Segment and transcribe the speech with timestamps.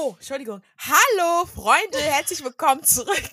[0.00, 0.62] Oh, Entschuldigung.
[0.78, 3.30] Hallo, Freunde, herzlich willkommen zurück.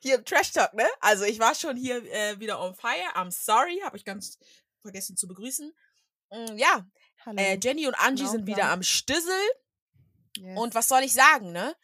[0.00, 0.88] Hier im Trash Talk, ne?
[0.98, 3.14] Also ich war schon hier äh, wieder on fire.
[3.14, 4.38] I'm sorry, habe ich ganz
[4.82, 5.72] vergessen zu begrüßen.
[6.30, 6.84] Mm, ja,
[7.24, 7.38] Hallo.
[7.38, 8.72] äh, Jenny und Angie Genau, sind wieder klar.
[8.72, 9.38] am Stissel.
[10.38, 10.58] Yes.
[10.58, 11.76] Und was soll ich sagen, ne?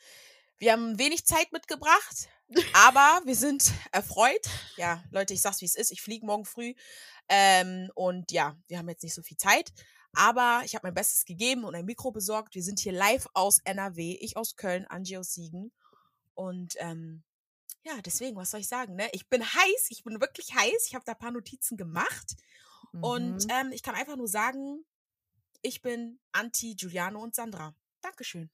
[0.58, 2.28] Wir haben wenig Zeit mitgebracht,
[2.72, 4.44] aber wir sind erfreut.
[4.76, 5.92] Ja, Leute, ich sag's wie es ist.
[5.92, 6.74] Ich fliege morgen früh.
[7.28, 9.70] Ähm, und ja, wir haben jetzt nicht so viel Zeit.
[10.14, 12.54] Aber ich habe mein Bestes gegeben und ein Mikro besorgt.
[12.54, 14.16] Wir sind hier live aus NRW.
[14.20, 15.72] Ich aus Köln, Angie aus Siegen.
[16.34, 17.22] Und ähm,
[17.84, 19.08] ja, deswegen, was soll ich sagen, ne?
[19.12, 20.86] Ich bin heiß, ich bin wirklich heiß.
[20.88, 22.36] Ich habe da ein paar Notizen gemacht.
[23.00, 23.50] Und Mhm.
[23.50, 24.84] ähm, ich kann einfach nur sagen,
[25.62, 27.74] ich bin anti Giuliano und Sandra.
[28.02, 28.50] Dankeschön.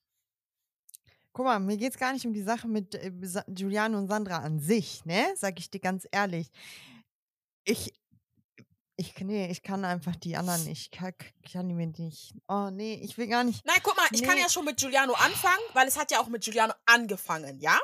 [1.32, 3.12] Guck mal, mir geht es gar nicht um die Sache mit äh,
[3.48, 5.32] Giuliano und Sandra an sich, ne?
[5.36, 6.50] Sag ich dir ganz ehrlich.
[7.64, 7.92] Ich,
[9.00, 10.82] ich, nee, ich kann einfach die anderen nicht.
[10.82, 11.14] Ich kann,
[11.50, 12.34] kann die mir nicht.
[12.48, 13.64] Oh, nee, ich will gar nicht.
[13.64, 14.42] Nein, guck mal, ich kann Nee.
[14.42, 17.78] ja schon mit Giuliano anfangen, weil es hat ja auch mit Giuliano angefangen, ja?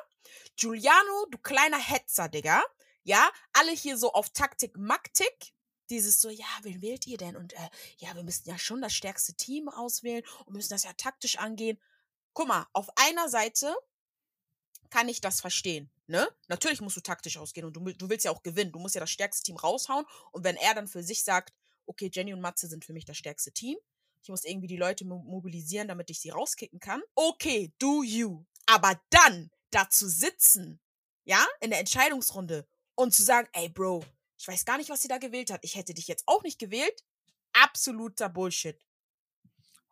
[0.57, 2.63] Giuliano, du kleiner Hetzer, Digga.
[3.03, 5.53] Ja, alle hier so auf Taktik, Maktik.
[5.89, 7.37] Dieses so, ja, wen wählt ihr denn?
[7.37, 10.93] Und äh, ja, wir müssen ja schon das stärkste Team auswählen und müssen das ja
[10.95, 11.79] taktisch angehen.
[12.33, 13.75] Guck mal, auf einer Seite
[14.91, 16.29] kann ich das verstehen, ne?
[16.49, 18.73] Natürlich musst du taktisch ausgehen und du, du willst ja auch gewinnen.
[18.73, 20.05] Du musst ja das stärkste Team raushauen.
[20.33, 21.53] Und wenn er dann für sich sagt,
[21.87, 23.77] okay, Jenny und Matze sind für mich das stärkste Team,
[24.23, 27.03] ich muss irgendwie die Leute mo- mobilisieren, damit ich sie rauskicken kann.
[27.15, 28.45] Okay, do you.
[28.67, 30.81] Aber dann dazu sitzen,
[31.25, 34.05] ja, in der Entscheidungsrunde und zu sagen, ey, Bro,
[34.39, 35.61] ich weiß gar nicht, was sie da gewählt hat.
[35.63, 37.05] Ich hätte dich jetzt auch nicht gewählt.
[37.53, 38.79] Absoluter Bullshit.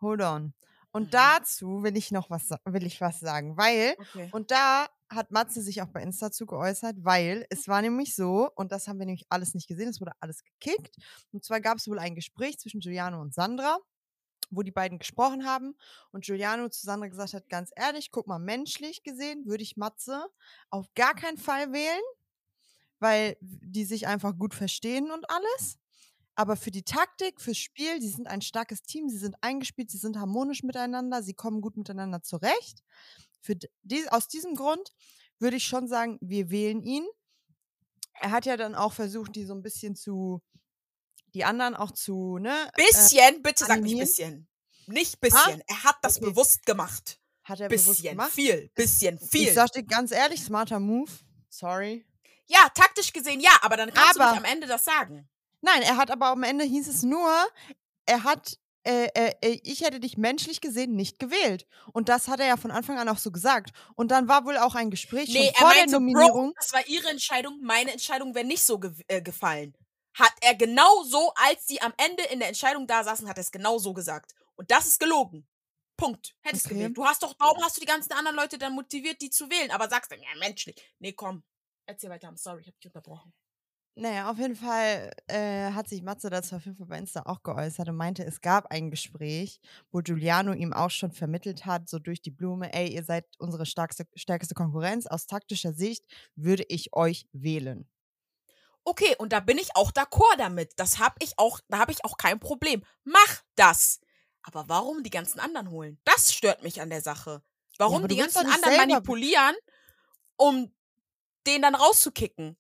[0.00, 0.54] Hold on.
[0.92, 1.10] Und Mhm.
[1.10, 4.28] dazu will ich noch was, will ich was sagen, weil Okay.
[4.32, 8.50] Und da hat Matze sich auch bei Insta zu geäußert, weil es war nämlich so,
[8.55, 10.96] und das haben wir nämlich alles nicht gesehen, es wurde alles gekickt.
[11.33, 13.78] Und zwar gab es wohl ein Gespräch zwischen Giuliano und Sandra,
[14.50, 15.74] wo die beiden gesprochen haben
[16.12, 20.27] und Giuliano zu Sandra gesagt hat, ganz ehrlich, guck mal, menschlich gesehen würde ich Matze
[20.70, 22.02] auf gar keinen Fall wählen,
[22.98, 25.78] weil die sich einfach gut verstehen und alles.
[26.36, 29.98] Aber für die Taktik, fürs Spiel, sie sind ein starkes Team, sie sind eingespielt, sie
[29.98, 32.83] sind harmonisch miteinander, sie kommen gut miteinander zurecht.
[33.44, 34.90] Für d- dies, aus diesem Grund
[35.38, 37.06] würde ich schon sagen, wir wählen ihn.
[38.14, 40.40] Er hat ja dann auch versucht, die so ein bisschen zu,
[41.34, 42.70] die anderen auch zu, ne?
[42.77, 44.48] äh, Bisschen, bitte sag nicht bisschen.
[44.86, 45.62] Nicht bisschen.
[45.66, 46.30] Er hat das Okay.
[46.30, 47.20] bewusst gemacht.
[47.42, 48.33] Hat er bewusst Bisschen, gemacht.
[48.33, 49.48] viel, bisschen, viel.
[49.48, 51.10] Ich sag dir ganz ehrlich, smarter Move.
[51.50, 52.06] Sorry.
[52.46, 55.28] Ja, taktisch gesehen ja, aber dann kannst du Aber- nicht am Ende das sagen.
[55.60, 57.30] Nein, er hat aber am Ende hieß es nur,
[58.06, 61.67] er hat, äh, äh, äh, ich hätte dich menschlich gesehen nicht gewählt.
[61.92, 63.70] Und das hat er ja von Anfang an auch so gesagt.
[63.95, 66.48] Und dann war wohl auch ein Gespräch Nee, schon er vor der meinte, Nominierung.
[66.48, 69.74] Bro, das war ihre Entscheidung, meine Entscheidung wäre nicht so ge äh, gefallen.
[70.14, 73.40] Hat er genau so, als die am Ende in der Entscheidung da saßen, hat er
[73.42, 74.33] es genau so gesagt.
[74.55, 75.48] Und das ist gelogen.
[75.96, 76.36] Punkt.
[76.42, 76.74] Hättest Okay.
[76.74, 76.96] gewählt.
[76.96, 79.70] Du hast doch, warum hast du die ganzen anderen Leute dann motiviert, die zu wählen?
[79.70, 80.77] Aber sagst dann, ja, menschlich.
[80.98, 81.42] Nee, komm.
[81.86, 82.28] Erzähl weiter.
[82.28, 83.33] I'm sorry, ich hab dich unterbrochen.
[83.96, 87.44] Naja, auf jeden Fall äh, hat sich Matze dazu auf jeden Fall bei Insta auch
[87.44, 89.60] geäußert und meinte, es gab ein Gespräch,
[89.92, 93.66] wo Giuliano ihm auch schon vermittelt hat, so durch die Blume, ey, ihr seid unsere
[93.66, 95.06] stärkste, stärkste Konkurrenz.
[95.06, 96.04] Aus taktischer Sicht
[96.34, 97.88] würde ich euch wählen.
[98.83, 100.72] Okay, und da bin ich auch d'accord damit.
[100.77, 102.84] Das hab ich auch, da habe ich auch kein Problem.
[103.04, 104.00] Mach das.
[104.42, 106.00] Aber warum die ganzen anderen holen?
[106.04, 107.42] Das stört mich an der Sache.
[107.78, 109.54] Warum aber die ganzen anderen manipulieren,
[110.36, 110.74] um
[111.46, 112.56] den dann rauszukicken?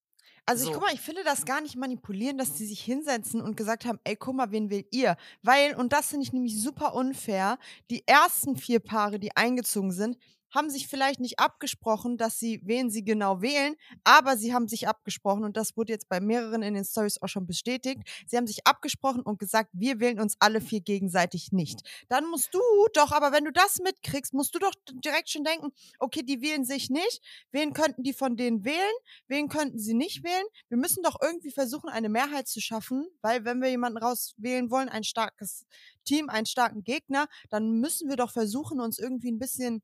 [0.46, 0.68] Also So.
[0.70, 3.86] ich guck mal, ich finde das gar nicht manipulieren, dass die sich hinsetzen und gesagt
[3.86, 5.16] haben, ey, guck mal, wen will ihr?
[5.42, 7.58] Weil, und das finde ich nämlich super unfair,
[7.90, 10.18] die ersten vier Paare, die eingezogen sind,
[10.54, 14.88] haben sich vielleicht nicht abgesprochen, dass sie, wen sie genau wählen, aber sie haben sich
[14.88, 18.02] abgesprochen und das wurde jetzt bei mehreren in den Stories auch schon bestätigt.
[18.26, 21.80] Sie haben sich abgesprochen und gesagt, wir wählen uns alle vier gegenseitig nicht.
[22.08, 22.60] Dann musst du
[22.94, 26.64] doch, aber wenn du das mitkriegst, musst du doch direkt schon denken, okay, die wählen
[26.64, 27.20] sich nicht.
[27.50, 28.94] Wen könnten die von denen wählen?
[29.26, 30.46] Wen könnten sie nicht wählen?
[30.68, 34.88] Wir müssen doch irgendwie versuchen, eine Mehrheit zu schaffen, weil wenn wir jemanden rauswählen wollen,
[34.88, 35.66] ein starkes
[36.04, 39.82] Team, einen starken Gegner, dann müssen wir doch versuchen, uns irgendwie ein bisschen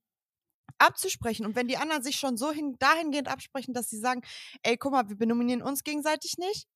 [0.81, 1.47] abzusprechen.
[1.47, 4.23] Und wenn die anderen sich schon so hin, dahingehend absprechen, dass sie sagen,
[4.63, 6.67] ey, guck mal, wir benominieren uns gegenseitig nicht,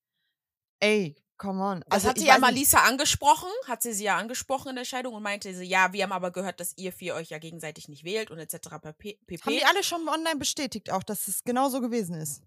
[0.81, 1.81] ey, come on.
[1.81, 4.85] Das Also, hat sie ja mal Lisa angesprochen, hat sie sie ja angesprochen in der
[4.85, 7.89] Scheidung und meinte sie, ja, wir haben aber gehört, dass ihr vier euch ja gegenseitig
[7.89, 8.69] nicht wählt und etc.
[8.83, 9.19] pp.
[9.43, 12.43] Haben die alle schon online bestätigt auch, dass es genau so gewesen ist?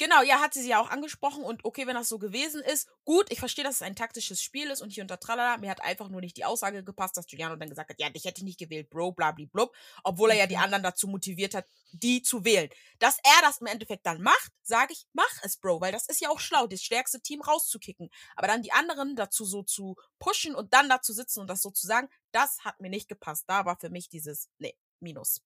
[0.00, 2.88] Genau, ja, hat sie sie ja auch angesprochen und okay, wenn das so gewesen ist,
[3.04, 5.82] gut, ich verstehe, dass es ein taktisches Spiel ist und hier unter Tralala, mir hat
[5.82, 8.44] einfach nur nicht die Aussage gepasst, dass Giuliano dann gesagt hat, ja, dich hätte ich
[8.44, 10.56] nicht gewählt, Bro, blablablub, obwohl er ja die Okay.
[10.56, 12.70] anderen dazu motiviert hat, die zu wählen.
[12.98, 16.22] Dass er das im Endeffekt dann macht, sage ich, mach es, Bro, weil das ist
[16.22, 18.08] ja auch schlau, das stärkste Team rauszukicken.
[18.36, 21.70] Aber dann die anderen dazu so zu pushen und dann dazu sitzen und das so
[21.70, 23.44] zu sagen, das hat mir nicht gepasst.
[23.48, 25.42] Da war für mich dieses, nee, Minus.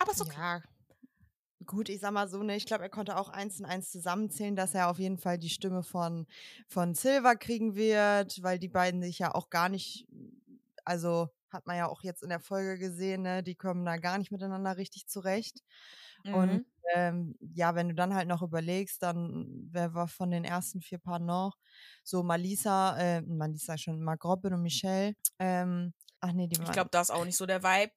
[0.00, 0.36] Aber ist okay.
[0.36, 0.62] Ja.
[1.66, 4.56] Gut, ich sag mal so, ne, ich glaube, er konnte auch eins und eins zusammenzählen,
[4.56, 6.26] dass er auf jeden Fall die Stimme von,
[6.66, 10.06] von Silver kriegen wird, weil die beiden sich ja auch gar nicht,
[10.84, 14.18] also hat man ja auch jetzt in der Folge gesehen, ne, die kommen da gar
[14.18, 15.60] nicht miteinander richtig zurecht.
[16.30, 16.64] Und Mhm.
[16.94, 20.98] ähm, ja, wenn du dann halt noch überlegst, dann wer war von den ersten vier
[20.98, 21.56] Paaren noch?
[22.02, 25.14] So Malisa, äh, Malisa schon, Mark Robin und Michelle.
[25.38, 26.72] Ähm, ach nee, die Ich waren.
[26.72, 27.92] glaube, da ist auch nicht so der Vibe.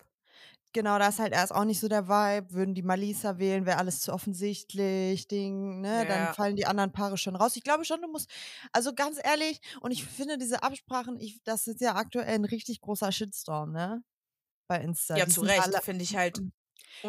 [0.77, 2.51] Genau, da ist halt erst auch nicht so der Vibe.
[2.53, 6.06] Würden die Malisa wählen, wäre alles zu offensichtlich, Ding, ne?
[6.06, 6.31] Dann Ja.
[6.31, 7.56] fallen die anderen Paare schon raus.
[7.56, 8.29] Ich glaube schon, du musst,
[8.74, 12.79] also ganz ehrlich, und ich finde diese Absprachen, ich, das ist ja aktuell ein richtig
[12.81, 14.03] großer Shitstorm, ne?
[14.68, 15.19] Bei Insta.
[15.19, 16.41] Ja, Die zu Recht, finde ich halt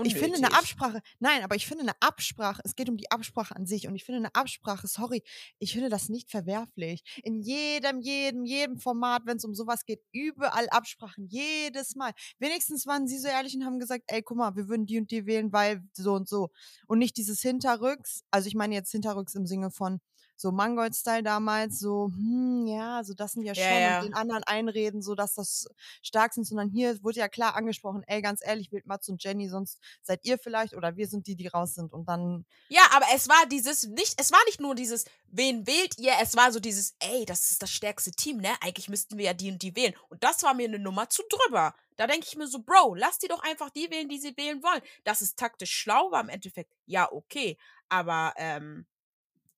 [0.03, 0.59] ich finde eine unnötig.
[0.59, 3.95] Absprache, nein, aber ich finde eine Absprache, es geht um die Absprache an sich und
[3.95, 5.23] ich finde eine Absprache, sorry,
[5.59, 7.03] ich finde das nicht verwerflich.
[7.23, 12.13] In jedem, jedem, jedem Format, wenn es um sowas geht, überall Absprachen, jedes Mal.
[12.39, 15.11] Wenigstens waren sie so ehrlich und haben gesagt, ey, guck mal, wir würden die und
[15.11, 16.51] die wählen, weil so und so.
[16.87, 20.01] Und nicht dieses Hinterrücks, also ich meine jetzt Hinterrücks im Sinne von
[20.39, 23.99] so Mangold-Style damals, so, hm, ja, so das sind ja Ja, schon ja.
[23.99, 25.67] und den anderen einreden, so dass das
[26.03, 29.49] stark sind, sondern hier wurde ja klar angesprochen, ey, ganz ehrlich, wählt Mats und Jenny,
[29.49, 33.07] sonst seid ihr vielleicht oder wir sind die, die raus sind und dann, Ja, aber
[33.15, 36.13] es war dieses nicht, es war nicht nur dieses, wen wählt ihr?
[36.21, 38.51] Es war so dieses, ey, das ist das stärkste Team, ne?
[38.61, 39.95] Eigentlich müssten wir ja die und die wählen.
[40.11, 41.75] Und das war mir eine Nummer zu drüber.
[41.97, 44.63] Da denke ich mir so, Bro, lass die doch einfach die wählen, die sie wählen
[44.63, 44.83] wollen.
[45.05, 47.57] Das ist taktisch schlau, war im Endeffekt, ja, okay.
[47.89, 48.87] Aber, ähm,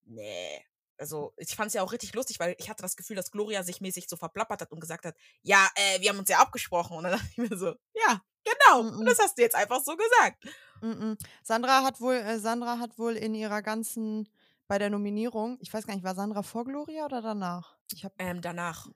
[0.06, 0.64] nee.
[1.00, 3.62] Also, ich fand es ja auch richtig lustig, weil ich hatte das Gefühl, dass Gloria
[3.62, 6.96] sich mäßig so verplappert hat und gesagt hat, ja, äh, wir haben uns ja abgesprochen.
[6.96, 8.82] Und dann dachte ich mir so, ja, genau.
[8.82, 8.98] Mm-mm.
[8.98, 10.44] Und das hast du jetzt einfach so gesagt.
[10.82, 11.18] mm -mm.
[11.42, 14.28] Sandra hat wohl, äh, Sandra hat wohl in ihrer ganzen,
[14.68, 17.76] bei der Nominierung, ich weiß gar nicht, war Sandra vor Gloria oder danach?
[17.92, 18.86] Ich habe Ähm, danach,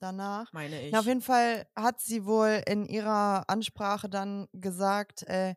[0.00, 0.52] danach.
[0.52, 0.92] meine ich.
[0.92, 5.54] Na, auf jeden Fall hat sie wohl in ihrer Ansprache dann gesagt, äh,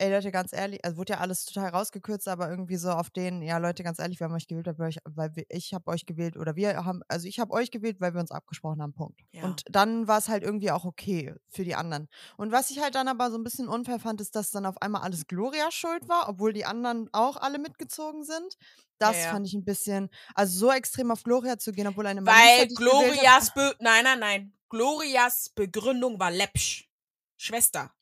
[0.00, 3.42] ey Leute, ganz ehrlich, also wurde ja alles total rausgekürzt, aber irgendwie so auf den,
[3.42, 6.06] ja Leute, ganz ehrlich, wir haben euch gewählt, weil, euch, weil wir, ich habe euch
[6.06, 9.20] gewählt oder wir haben, also ich habe euch gewählt, weil wir uns abgesprochen haben, Punkt.
[9.32, 9.44] Ja.
[9.44, 12.08] Und dann war es halt irgendwie auch okay für die anderen.
[12.38, 14.80] Und was ich halt dann aber so ein bisschen unfair fand, ist, dass dann auf
[14.80, 18.56] einmal alles Gloria schuld war, obwohl die anderen auch alle mitgezogen sind.
[18.98, 19.30] Das Ja, ja.
[19.32, 22.68] fand ich ein bisschen, also so extrem auf Gloria zu gehen, obwohl eine Malisa Weil.
[22.68, 24.52] Glorias Be nein, nein, nein.
[24.70, 26.88] Glorias Begründung war läppsch.
[27.36, 27.92] Schwester,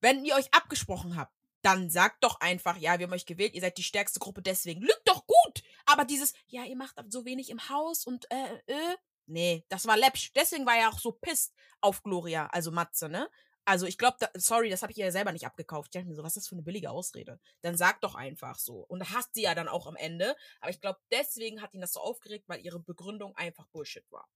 [0.00, 3.60] wenn ihr euch abgesprochen habt, dann sagt doch einfach, ja, wir haben euch gewählt, ihr
[3.60, 5.62] seid die stärkste Gruppe, deswegen lügt doch gut.
[5.86, 8.96] Aber dieses, ja, ihr macht so wenig im Haus und äh, äh,
[9.26, 10.32] nee, das war läppsch.
[10.34, 13.28] Deswegen war er auch so pisst auf Gloria, also Matze, ne?
[13.66, 15.88] Also ich glaube, da, sorry, das habe ich ihr ja selber nicht abgekauft.
[15.88, 17.38] Ich dachte mir so, was ist das für eine billige Ausrede?
[17.60, 18.78] Dann sag doch einfach so.
[18.88, 20.34] Und hasst sie ja dann auch am Ende.
[20.60, 24.28] Aber ich glaube, deswegen hat ihn das so aufgeregt, weil ihre Begründung einfach Bullshit war.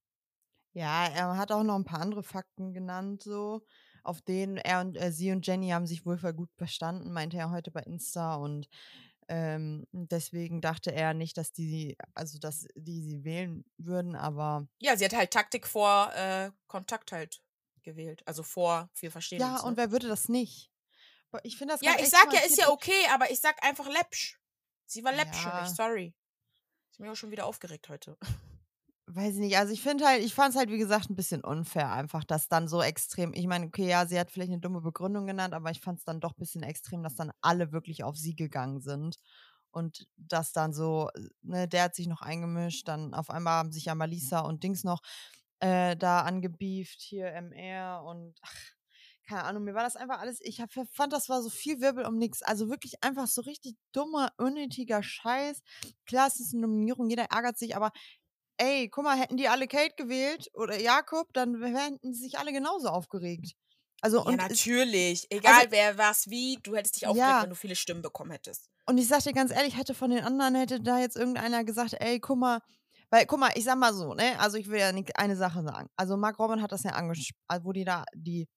[0.73, 3.65] Ja, er hat auch noch ein paar andere Fakten genannt, so,
[4.05, 7.37] auf denen er und äh, sie und Jenny haben sich wohl voll gut verstanden, meinte
[7.37, 8.67] er heute bei Insta und
[9.27, 14.95] ähm, deswegen dachte er nicht, dass die, also dass die sie wählen würden, aber Ja,
[14.97, 17.41] sie hat halt Taktik vor äh, Kontakt halt
[17.81, 18.21] gewählt.
[18.27, 19.63] Also vor, wir verstehen ja, uns.
[19.63, 19.77] und Ne?
[19.77, 20.71] wer würde das nicht?
[21.43, 24.39] Ich finde das Ja, ich sag ja, ist ja okay, aber ich sag einfach läppsch.
[24.85, 25.73] Sie war läppscherig, Ja.
[25.75, 26.13] sorry.
[26.91, 28.17] Ich bin auch schon wieder aufgeregt heute.
[29.07, 31.43] Weiß ich nicht, also ich finde halt, ich fand es halt, wie gesagt, ein bisschen
[31.43, 34.81] unfair einfach, dass dann so extrem, ich meine, okay, ja, sie hat vielleicht eine dumme
[34.81, 38.03] Begründung genannt, aber ich fand es dann doch ein bisschen extrem, dass dann alle wirklich
[38.03, 39.17] auf sie gegangen sind.
[39.69, 41.09] Und das dann so,
[41.43, 44.83] ne, der hat sich noch eingemischt, dann auf einmal haben sich ja Malisa und Dings
[44.83, 45.01] noch
[45.59, 48.55] äh, da angebieft, hier MR und ach,
[49.27, 52.05] keine Ahnung, mir war das einfach alles, ich hab, fand, das war so viel Wirbel
[52.05, 52.43] um nichts.
[52.43, 55.61] Also wirklich einfach so richtig dummer, unnötiger Scheiß.
[56.05, 57.91] Klar, es ist eine Nominierung, jeder ärgert sich, aber
[58.57, 62.51] ey, guck mal, hätten die alle Kate gewählt oder Jakob, dann hätten sie sich alle
[62.53, 63.53] genauso aufgeregt.
[64.01, 65.25] Also Ja, und natürlich.
[65.31, 68.31] Egal also wer was wie, du hättest dich aufgeregt, ja, wenn du viele Stimmen bekommen
[68.31, 68.69] hättest.
[68.87, 71.95] und ich sag dir ganz ehrlich, hätte von den anderen, hätte da jetzt irgendeiner gesagt,
[71.99, 72.59] ey, guck mal,
[73.09, 75.63] weil, guck mal, ich sag mal so, ne, also ich will ja nicht eine Sache
[75.63, 75.89] sagen.
[75.95, 78.47] Also Mark Robin hat das ja angesprochen, wo die da, die,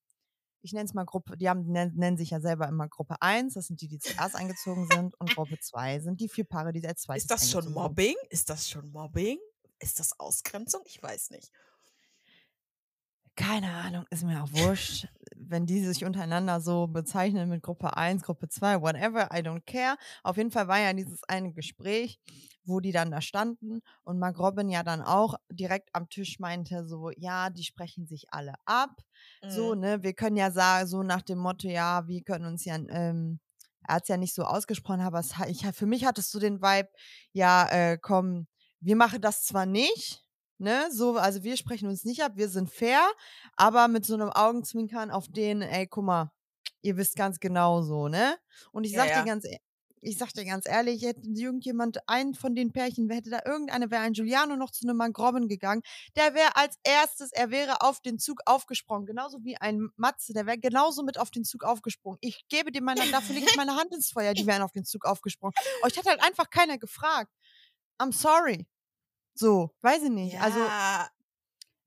[0.63, 3.55] ich nenne es mal Gruppe, die haben, nennen, nennen sich ja selber immer Gruppe 1,
[3.55, 6.87] das sind die, die zuerst eingezogen sind, und Gruppe 2 sind die vier Paare, die
[6.87, 7.75] als zweites Ist das schon eingezogen sind.
[7.75, 8.17] Mobbing?
[8.31, 9.39] Ist das schon Mobbing?
[9.81, 10.83] Ist das Ausgrenzung?
[10.87, 11.51] Ich weiß nicht.
[13.37, 15.07] Keine Ahnung, ist mir auch wurscht.
[15.37, 19.97] Wenn die sich untereinander so bezeichnen mit Gruppe 1, Gruppe 2, whatever, I don't care.
[20.25, 22.19] Auf jeden Fall war ja dieses eine Gespräch,
[22.65, 26.85] wo die dann da standen und Mark Robin ja dann auch direkt am Tisch meinte,
[26.89, 29.03] so, ja, die sprechen sich alle ab.
[29.47, 29.77] So, Mhm.
[29.77, 33.39] ne, wir können ja sagen, so nach dem Motto, ja, wir können uns ja, ähm,
[33.87, 36.61] er hat es ja nicht so ausgesprochen, aber es, ich, für mich hattest du den
[36.61, 36.89] Vibe,
[37.33, 38.49] ja, äh, komm,
[38.81, 40.25] wir machen das zwar nicht,
[40.59, 43.01] ne, so, also wir sprechen uns nicht ab, wir sind fair,
[43.57, 46.33] aber mit so einem Augenzwinkern auf den, ey, guck mal,
[46.83, 48.37] ihr wisst ganz genau so, ne?
[48.73, 49.15] Und ich Ja, sag ja.
[49.15, 49.59] dir ganz e
[50.01, 54.03] ich sag dir ganz ehrlich, hätte irgendjemand einen von den Pärchen hätte da irgendeine wäre
[54.03, 55.83] ein Giuliano noch zu 'nem Mark Robin gegangen,
[56.17, 60.47] der wäre als Erstes er wäre auf den Zug aufgesprungen, genauso wie ein Matze, der
[60.47, 62.19] wäre genauso mit auf den Zug aufgesprungen.
[62.23, 64.85] Ich gebe dir meine dafür lege ich meine Hand ins Feuer, die wären auf den
[64.85, 65.55] Zug aufgesprungen.
[65.81, 67.33] Euch hat halt einfach keiner gefragt.
[68.01, 68.67] I'm sorry.
[69.35, 70.41] So, weiß ich nicht.
[70.41, 71.09] Also Ja,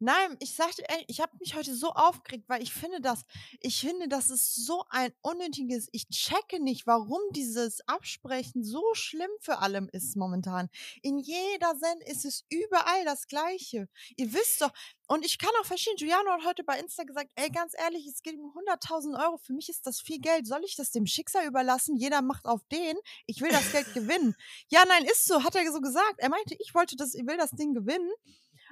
[0.03, 3.21] Nein, ich sagte, ey, ich habe mich heute so aufgeregt, weil ich finde das,
[3.59, 9.29] ich finde, das ist so ein unnötiges, ich checke nicht, warum dieses Absprechen so schlimm
[9.41, 10.69] für allem ist momentan.
[11.03, 13.87] In jeder Send ist es überall das Gleiche.
[14.17, 14.71] Ihr wisst doch,
[15.07, 18.23] und ich kann auch verstehen, Giuliano hat heute bei Insta gesagt, ey, ganz ehrlich, es
[18.23, 21.45] geht um 100.000 Euro, für mich ist das viel Geld, soll ich das dem Schicksal
[21.45, 21.95] überlassen?
[21.95, 24.35] Jeder macht auf den, ich will das Geld gewinnen.
[24.69, 26.15] Ja, nein, ist so, hat er so gesagt.
[26.17, 28.09] Er meinte, ich wollte das, ich will das Ding gewinnen.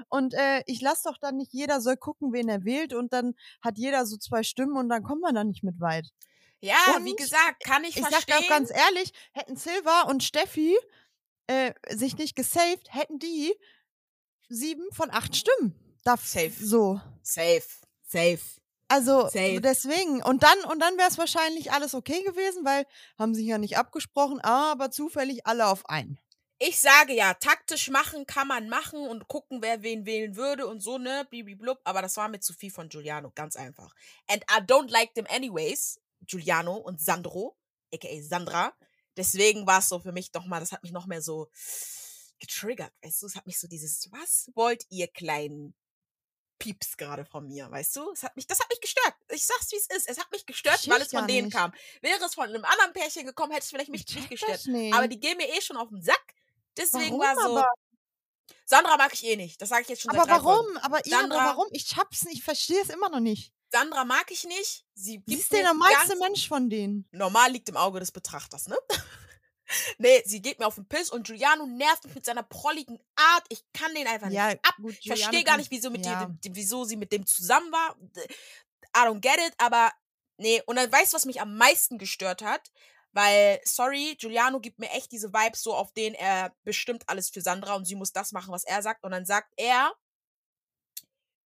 [0.07, 3.35] Und äh, ich lasse doch dann nicht, jeder soll gucken, wen er wählt und dann
[3.61, 6.07] hat jeder so zwei Stimmen und dann kommt man da nicht mit weit.
[6.61, 8.37] ja, wie Und gesagt, kann ich, Ich sag verstehen.
[8.39, 10.75] dir auch ganz ehrlich, hätten Silva und Steffi
[11.47, 13.53] äh, sich nicht gesaved, hätten die
[14.49, 15.75] sieben von acht Stimmen.
[16.03, 16.51] Darf Safe.
[16.51, 17.01] So.
[17.21, 17.63] safe,
[18.07, 18.39] safe.
[18.87, 19.61] Also Safe.
[19.61, 20.23] deswegen.
[20.23, 22.85] Und dann, und dann wäre es wahrscheinlich alles okay gewesen, weil
[23.19, 26.19] haben sich ja nicht abgesprochen, aber zufällig alle auf einen.
[26.61, 30.81] Ich sage ja, taktisch machen kann man machen und gucken, wer wen wählen würde und
[30.81, 33.95] so, ne, blub, aber das war mir zu viel von Giuliano, ganz einfach.
[34.27, 37.55] And I don't like them anyways, Giuliano und Sandro,
[37.93, 38.73] aka Sandra.
[39.15, 41.49] Deswegen war es so für mich nochmal, das hat mich noch mehr so
[42.39, 45.73] getriggert, weißt du, es hat mich so dieses, was wollt ihr kleinen
[46.57, 48.11] Pieps gerade von mir, weißt du?
[48.11, 49.13] Es hat mich, das hat mich gestört.
[49.31, 50.09] Ich sag's, wie es ist.
[50.09, 51.55] Es hat mich gestört, weil es von denen nicht.
[51.55, 51.73] kam.
[52.01, 54.65] Wäre es von einem anderen Pärchen gekommen, hätte es vielleicht mich Ich nicht gestört.
[54.65, 54.93] nicht.
[54.93, 56.35] Aber die gehen mir eh schon auf den Sack.
[56.79, 57.57] Deswegen Warum war so.
[57.57, 57.67] aber?
[58.65, 59.61] Sandra mag ich eh nicht.
[59.61, 60.63] Das sage ich jetzt schon Aber warum?
[60.65, 60.77] Folgen.
[60.79, 61.67] Aber Sandra- warum?
[61.71, 63.51] Ich hab's nicht, ich verstehe es immer noch nicht.
[63.71, 64.85] Sandra mag ich nicht.
[64.95, 67.07] Sie Sie ist der normalste Mensch von denen.
[67.11, 68.77] Normal liegt im Auge des Betrachters, ne?
[69.99, 73.45] nee, sie geht mir auf den Piss und Giuliano nervt mich mit seiner prolligen Art.
[73.49, 74.75] Ich kann den einfach Ja, nicht ab.
[74.77, 76.25] gut, Ich verstehe gar nicht, wieso, mit ja.
[76.25, 77.95] dir, wieso sie mit dem zusammen war.
[78.95, 79.91] I don't get it, aber
[80.37, 80.61] nee.
[80.65, 82.71] Und dann weißt du, was mich am meisten gestört hat?
[83.11, 87.41] Weil, sorry, Giuliano gibt mir echt diese Vibes so, auf denen er bestimmt alles für
[87.41, 89.03] Sandra und sie muss das machen, was er sagt.
[89.03, 89.93] Und dann sagt er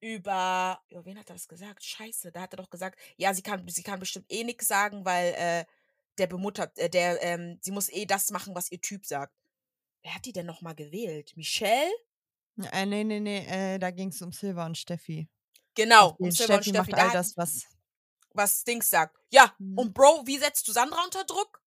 [0.02, 1.84] über, über wen hat er das gesagt?
[1.84, 5.06] Scheiße, da hat er doch gesagt, ja, sie kann, sie kann bestimmt eh nichts sagen,
[5.06, 5.66] weil äh,
[6.18, 9.34] der bemuttert, äh, der, ähm, sie muss eh das machen, was ihr Typ sagt.
[10.04, 11.32] Wer hat die denn nochmal gewählt?
[11.38, 11.90] Michelle?
[12.72, 15.30] Äh, nee, nee, nee, äh, da ging es um Silva und Steffi.
[15.74, 16.92] Genau, um Silver und Steffi Steffi.
[16.92, 17.66] macht all das, was.
[18.34, 19.18] Was Dings sagt.
[19.32, 19.78] Ja, Mhm.
[19.78, 21.62] und Bro, wie setzt du Sandra unter Druck?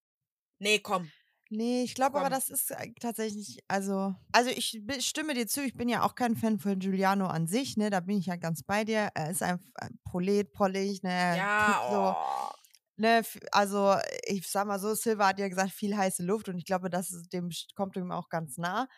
[0.58, 1.12] Nee, komm.
[1.48, 5.74] Nee, ich glaube aber, das ist äh, tatsächlich, also, also ich stimme dir zu, ich
[5.76, 8.64] bin ja auch kein Fan von Giuliano an sich, ne, da bin ich ja ganz
[8.64, 9.10] bei dir.
[9.14, 12.56] Er ist ein ein Prolet, prollig, ne, tut so, Ja, oh.
[12.96, 13.96] ne, also
[14.26, 17.12] ich sag mal so, Silva hat ja gesagt, viel heiße Luft und ich glaube, das
[17.12, 18.88] ist dem kommt ihm auch ganz nah.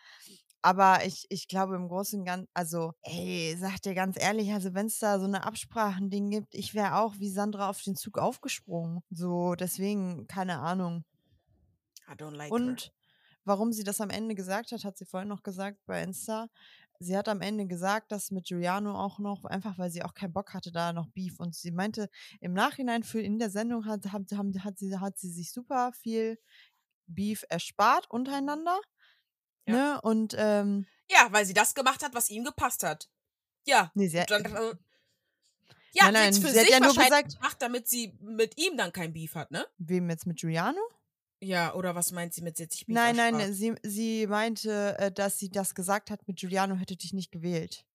[0.61, 4.73] Aber ich, ich glaube im Großen und Ganzen, also, ey, sag dir ganz ehrlich, also
[4.73, 8.17] wenn es da so eine Absprachending gibt, ich wäre auch wie Sandra auf den Zug
[8.17, 9.01] aufgesprungen.
[9.09, 11.05] So, deswegen, keine Ahnung.
[12.09, 12.77] I don't like her.
[12.77, 12.91] Und
[13.45, 16.49] warum sie das am Ende gesagt hat, hat sie vorhin noch gesagt bei Insta.
[16.99, 20.33] Sie hat am Ende gesagt, dass mit Giuliano auch noch, einfach weil sie auch keinen
[20.33, 21.39] Bock hatte, da noch Beef.
[21.39, 22.09] Und sie meinte,
[22.41, 25.91] im Nachhinein für in der Sendung hat, hat, haben- hat, sie, hat sie sich super
[25.93, 26.37] viel
[27.07, 28.79] Beef erspart untereinander.
[29.69, 29.95] Ja.
[29.95, 30.01] Ne?
[30.01, 33.09] Und ähm, Ja, weil sie das gemacht hat, was ihm gepasst hat.
[33.65, 33.91] Ja.
[33.93, 34.73] nee, sie hat, Dann, äh,
[35.91, 38.57] ja, Nein, nein, sie hat's für sie hat ja nur gesagt- gemacht, damit sie mit
[38.57, 39.65] ihm dann kein Beef hat, ne?
[39.77, 40.79] wem jetzt mit Giuliano?
[41.41, 43.55] Ja, oder was meint sie mit sie hat sich Beef Nein, nein, erspart?
[43.55, 47.85] sie, sie meinte, äh, dass sie das gesagt hat, mit Giuliano hätte dich nicht gewählt.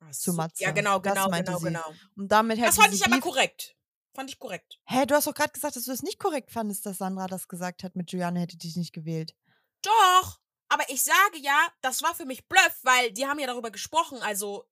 [0.00, 0.32] Ach zu.
[0.32, 0.62] Matze.
[0.64, 1.64] Ja, genau, Das genau, genau, sie.
[1.66, 1.94] genau.
[2.16, 3.76] Und damit hätte Das fand ich aber Beef korrekt.
[4.14, 4.80] Fand ich korrekt.
[4.86, 7.48] Hä, du hast doch gerade gesagt, dass du es nicht korrekt fandest, dass Sandra das
[7.48, 9.34] gesagt hat, mit Giuliano hätte dich nicht gewählt.
[9.82, 13.70] Doch, aber ich sage ja, das war für mich Bluff, weil die haben ja darüber
[13.70, 14.66] gesprochen, also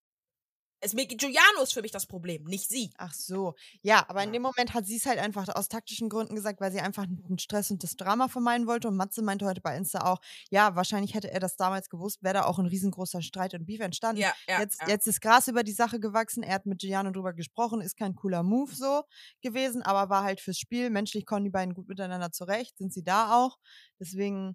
[0.80, 2.92] es, mir- Giuliano ist für mich das Problem, nicht sie.
[2.98, 3.54] Ach so.
[3.80, 4.32] Ja, aber in Ja.
[4.34, 7.38] dem Moment hat sie es halt einfach aus taktischen Gründen gesagt, weil sie einfach den
[7.38, 8.88] Stress und das Drama vermeiden wollte.
[8.88, 10.18] Und Matze meinte heute bei Insta auch,
[10.50, 13.80] ja, wahrscheinlich hätte er das damals gewusst, wäre da auch ein riesengroßer Streit und Beef
[13.80, 14.20] entstanden.
[14.20, 14.60] Ja, ja.
[14.60, 16.42] jetzt, jetzt ist Gras über die Sache gewachsen.
[16.42, 19.04] Er hat mit Giuliano drüber gesprochen, ist kein cooler Move so
[19.40, 20.90] gewesen, aber war halt fürs Spiel.
[20.90, 23.58] Menschlich kommen die beiden gut miteinander zurecht, sind sie da auch.
[23.98, 24.54] Deswegen,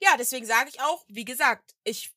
[0.00, 2.12] Ja, deswegen sage ich auch, wie gesagt, ich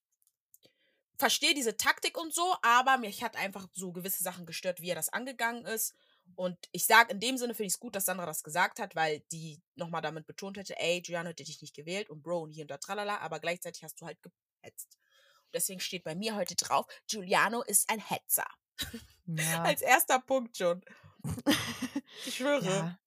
[1.18, 4.96] verstehe diese Taktik und so, aber mich hat einfach so gewisse Sachen gestört, wie er
[4.96, 5.94] das angegangen ist.
[6.36, 8.96] Und ich sage, in dem Sinne finde ich es gut, dass Sandra das gesagt hat,
[8.96, 12.52] weil die nochmal damit betont hätte, ey, Giuliano hätte dich nicht gewählt und Bro und
[12.52, 14.98] hier und da tralala, aber gleichzeitig hast du halt gehetzt.
[15.46, 18.48] Und deswegen steht bei mir heute drauf, Giuliano ist ein Hetzer.
[19.26, 19.64] ja.
[19.64, 20.84] Als erster Punkt schon.
[22.26, 22.66] Ich schwöre.
[22.66, 23.00] ja.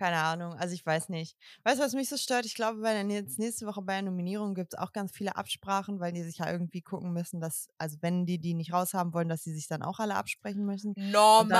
[0.00, 1.36] Keine Ahnung, also ich weiß nicht.
[1.62, 2.46] Weißt du, was mich so stört?
[2.46, 6.00] Ich glaube, wenn jetzt nächste Woche bei der Nominierung gibt es auch ganz viele Absprachen,
[6.00, 9.28] weil die sich ja irgendwie gucken müssen, dass, also wenn die die nicht raushaben wollen,
[9.28, 10.94] dass sie sich dann auch alle absprechen müssen.
[10.96, 11.50] Normal.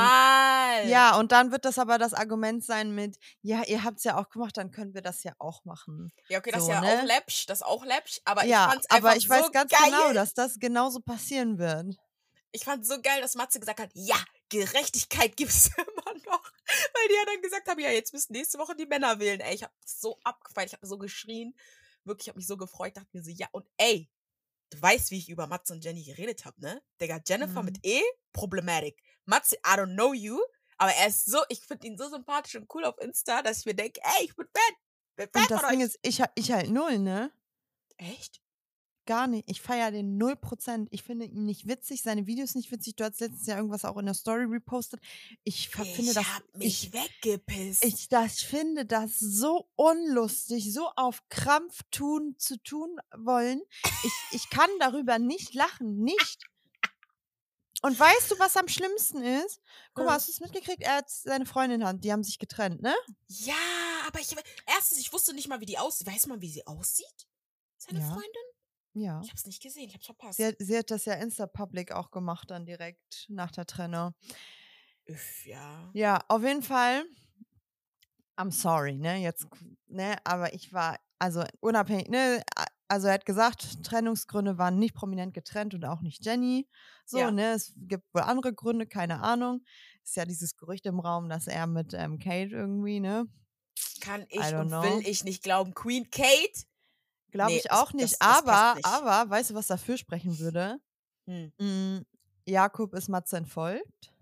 [0.81, 4.05] Dann, ja, und dann wird das aber das Argument sein mit, ja, ihr habt es
[4.05, 6.11] ja auch gemacht, dann können wir das ja auch machen.
[6.31, 6.99] Ja, okay, das so, ist ja ne?
[6.99, 9.51] auch läppsch, das ist auch läppsch, aber ja, ich fand's einfach aber ich weiß so
[9.51, 9.81] ganz geil.
[9.85, 11.95] genau, dass das genauso passieren wird.
[12.53, 14.17] Ich fand so geil, dass Matze gesagt hat, ja,
[14.49, 16.50] Gerechtigkeit gibt's immer noch.
[16.95, 19.41] Weil die ja dann gesagt haben, ja, jetzt müssen nächste Woche die Männer wählen.
[19.41, 21.55] Ey, ich hab so abgefeiert, ich hab so geschrien.
[22.05, 24.11] Wirklich, ich hab mich so gefreut, dachte mir so, ja, und ey,
[24.71, 26.83] du weißt, wie ich über Matze und Jenny geredet habe, ne?
[27.01, 27.67] Digga, Jennifer Mhm.
[27.67, 28.01] mit E,
[28.33, 29.03] problematic.
[29.27, 30.41] Matze, I don't know you,
[30.79, 33.67] aber er ist so, ich finde ihn so sympathisch und cool auf Insta, dass ich
[33.67, 34.75] mir denke, ey, ich bin Fan.
[35.17, 37.31] Bin Fan Und das Ding ist, ich, ich halt null, ne?
[37.99, 38.41] Echt?
[39.07, 39.49] Gar nicht.
[39.51, 40.87] Ich feiere den 0%.
[40.91, 42.97] Ich finde ihn nicht witzig, seine Videos nicht witzig.
[42.97, 45.01] Du hast letztens ja irgendwas auch in der Story repostet.
[45.43, 46.25] Ich finde ich das.
[46.35, 47.85] hab mich Ich, weggepisst.
[47.85, 53.63] ich das finde das so unlustig, so auf Krampf tun zu tun wollen.
[54.05, 55.99] Ich, ich kann darüber nicht lachen.
[56.03, 56.47] Nicht.
[57.83, 59.63] Und weißt du, was am schlimmsten ist?
[59.95, 60.17] Guck mal, Hm.
[60.17, 60.83] hast du es mitgekriegt?
[60.83, 62.95] Er hat seine Freundin hat, die haben sich getrennt, ne?
[63.29, 63.55] Ja,
[64.07, 66.07] aber ich erstens, ich wusste nicht mal, wie die aussieht.
[66.07, 67.27] Weiß man, wie sie aussieht?
[67.79, 68.07] Seine Ja.
[68.07, 68.31] Freundin?
[68.95, 69.21] Ja.
[69.23, 70.37] Ich hab's nicht gesehen, ich hab's verpasst.
[70.39, 74.15] Sie hat, sie hat das ja Insta-Public auch gemacht, dann direkt nach der Trennung.
[75.09, 75.91] Üff, ja.
[75.95, 77.05] Ja, auf jeden Fall.
[78.37, 79.19] I'm sorry, ne?
[79.19, 79.47] Jetzt,
[79.87, 80.17] ne?
[80.25, 82.43] Aber ich war, also unabhängig, ne?
[82.89, 86.67] Also er hat gesagt, Trennungsgründe waren nicht prominent getrennt und auch nicht Jenny.
[87.05, 87.31] So, Ja.
[87.31, 87.53] ne?
[87.53, 89.63] Es gibt wohl andere Gründe, keine Ahnung.
[90.03, 93.27] Ist ja dieses Gerücht im Raum, dass er mit ähm, Kate irgendwie, ne?
[94.01, 94.83] Kann ich und know.
[94.83, 95.75] will ich nicht glauben.
[95.75, 96.65] Queen Kate?
[97.31, 98.05] Glaube Nee, ich das- auch nicht.
[98.13, 98.87] das- das passt aber, nicht.
[98.87, 100.81] aber, weißt du, was dafür sprechen würde?
[101.27, 101.53] Hm.
[101.59, 102.07] Mm,
[102.47, 104.13] Jakob ist Matze entfolgt.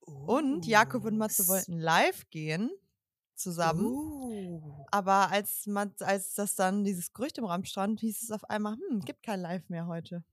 [0.00, 2.70] Und Jakob und Matze s- wollten live gehen
[3.34, 3.84] zusammen.
[3.86, 4.84] Uh.
[4.90, 8.76] Aber als, Mat- als das dann dieses Gerücht im Raum stand, hieß es auf einmal,
[8.76, 10.24] hm, gibt kein Live mehr heute.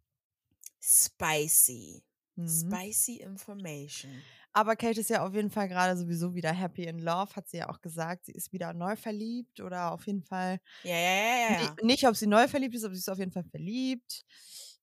[0.81, 2.03] Spicy.
[2.35, 2.47] Mhm.
[2.47, 4.21] Spicy Information.
[4.55, 7.57] Aber Kate ist ja auf jeden Fall gerade sowieso wieder happy in love, hat sie
[7.57, 8.25] ja auch gesagt.
[8.25, 11.59] Sie ist wieder neu verliebt oder auf jeden Fall, Ja, ja, ja, ja.
[11.59, 14.23] Nicht, nicht, ob sie neu verliebt ist, aber sie ist auf jeden Fall verliebt.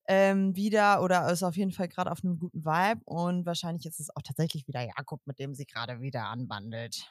[0.07, 3.99] Ähm, wieder oder ist auf jeden Fall gerade auf einem guten Vibe und wahrscheinlich ist
[3.99, 7.11] es auch tatsächlich wieder Jakob, mit dem sie gerade wieder anbandelt.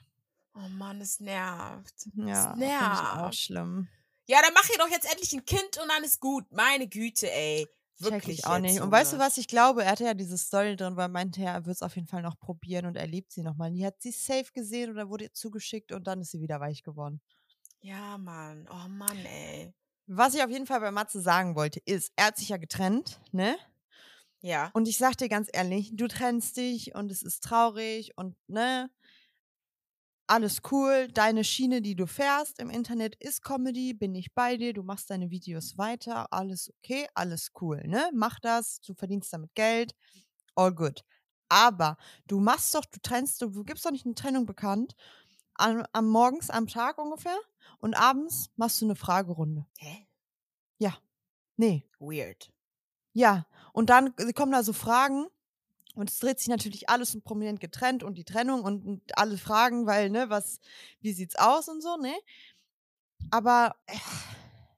[0.54, 1.96] Oh Mann, es nervt.
[2.14, 3.36] Ja, es finde ich auch nervt.
[3.36, 3.88] schlimm.
[4.28, 6.46] Ja, dann mach ihr doch jetzt endlich ein Kind und dann ist gut.
[6.52, 7.68] Meine Güte, ey.
[8.02, 8.82] Wirklich ich auch nicht.
[8.82, 11.42] Und weißt du was, ich glaube, er hatte ja diese Story drin, weil er meinte,
[11.42, 13.72] er wird es auf jeden Fall noch probieren und er liebt sie nochmal.
[13.72, 16.84] Die hat sie safe gesehen oder wurde ihr zugeschickt und dann ist sie wieder weich
[16.84, 17.22] geworden.
[17.82, 18.68] Ja, Mann.
[18.70, 19.74] Oh Mann, ey.
[20.08, 23.20] Was ich auf jeden Fall bei Matze sagen wollte, ist, er hat sich ja getrennt,
[23.32, 23.56] ne?
[24.42, 24.72] Ja.
[24.74, 28.90] Und ich sag dir ganz ehrlich, du trennst dich und es ist traurig und ne,
[30.32, 31.10] alles cool.
[31.10, 35.10] Deine Schiene, die du fährst im Internet, ist Comedy, bin ich bei dir, du machst
[35.10, 38.10] deine Videos weiter, alles okay, alles cool, ne?
[38.14, 39.94] Mach das, du verdienst damit Geld,
[40.56, 41.04] all good.
[41.50, 44.96] Aber du machst doch, du trennst, du, du gibst doch nicht eine Trennung bekannt,
[45.56, 47.38] am, am morgens, am Tag ungefähr
[47.80, 49.66] und abends machst du eine Fragerunde.
[49.78, 50.08] Hä?
[51.58, 52.52] Nee, Weird.
[53.14, 55.28] Ja, und dann äh, kommen da so Fragen
[55.96, 59.38] und es dreht sich natürlich alles um prominent getrennt und die Trennung und, und alle
[59.38, 60.60] Fragen, weil, ne, was,
[61.02, 62.14] wie sieht's aus und so, ne?
[63.30, 63.98] Aber, äh,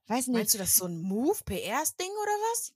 [0.08, 2.72] weiß nicht, Meinst du, das ist so ein Move, PR-Ding oder was?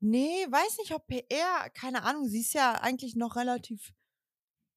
[0.00, 3.92] nee, weiß nicht, ob PR, keine Ahnung, sie ist ja eigentlich noch relativ,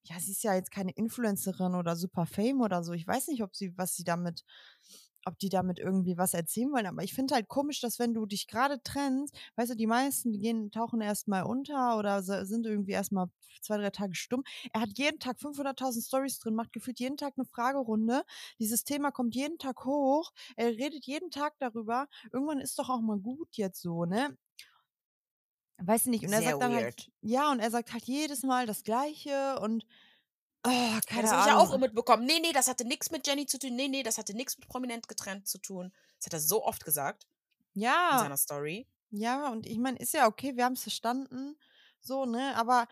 [0.04, 2.94] ja, sie ist ja jetzt keine Influencerin oder super Fame oder so.
[2.94, 4.44] Ich weiß nicht, ob sie, was sie damit,
[5.28, 8.26] ob die damit irgendwie was erzählen wollen, aber ich finde halt komisch, dass wenn du
[8.26, 12.92] dich gerade trennst, weißt du, die meisten, die gehen, tauchen erstmal unter oder sind irgendwie
[12.94, 13.28] erstmal
[13.62, 14.44] zwei, drei Tage stumm.
[14.74, 18.24] Er hat jeden Tag 500.000 Stories drin, macht gefühlt jeden Tag eine Fragerunde.
[18.60, 20.32] Dieses Thema kommt jeden Tag hoch.
[20.56, 22.08] Er redet jeden Tag darüber.
[22.32, 24.38] Irgendwann ist doch auch mal gut jetzt so, ne?
[25.80, 26.26] Weiß ich nicht.
[26.26, 27.12] Und er Sehr sagt dann halt, weird.
[27.22, 29.86] ja, und er sagt halt jedes Mal das Gleiche und
[30.64, 31.74] oh, keine das habe ich ja Ahnung.
[31.74, 32.26] auch mitbekommen.
[32.26, 33.76] Nee, nee, das hatte nichts mit Jenny zu tun.
[33.76, 35.92] Nee, nee, das hatte nichts mit prominent getrennt zu tun.
[36.18, 37.28] Das hat er so oft gesagt
[37.74, 38.88] in ja, seiner Story.
[39.12, 41.58] ja, und ich meine, ist ja okay, wir haben es verstanden,
[42.02, 42.88] so, ne, aber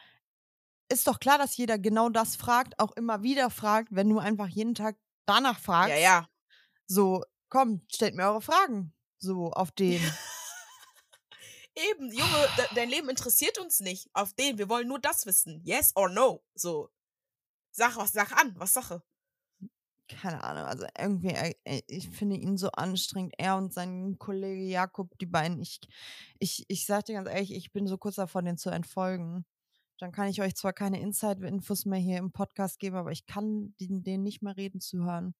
[0.89, 4.47] ist doch klar, dass jeder genau das fragt, auch immer wieder fragt, wenn du einfach
[4.47, 5.89] jeden Tag danach fragst.
[5.89, 6.30] Ja, ja.
[6.88, 8.93] So, komm, stellt mir eure Fragen.
[9.17, 10.01] So, auf den.
[11.75, 14.10] Eben, Junge, de dein Leben interessiert uns nicht.
[14.13, 15.62] Auf den, wir wollen nur das wissen.
[15.63, 16.43] Yes or no.
[16.54, 16.89] So.
[17.75, 19.03] Sag was, sag an, was Sache.
[20.07, 23.33] Keine Ahnung, also irgendwie, äh, äh, ich finde ihn so anstrengend.
[23.38, 25.81] Er und sein Kollege Jakob, die beiden, ich,
[26.39, 29.45] ich, ich sag dir ganz ehrlich, ich bin so kurz davor, den zu entfolgen.
[29.99, 33.75] Dann kann ich euch zwar keine Inside-Infos mehr hier im Podcast geben, aber ich kann
[33.79, 35.35] den, den nicht mehr reden zu hören.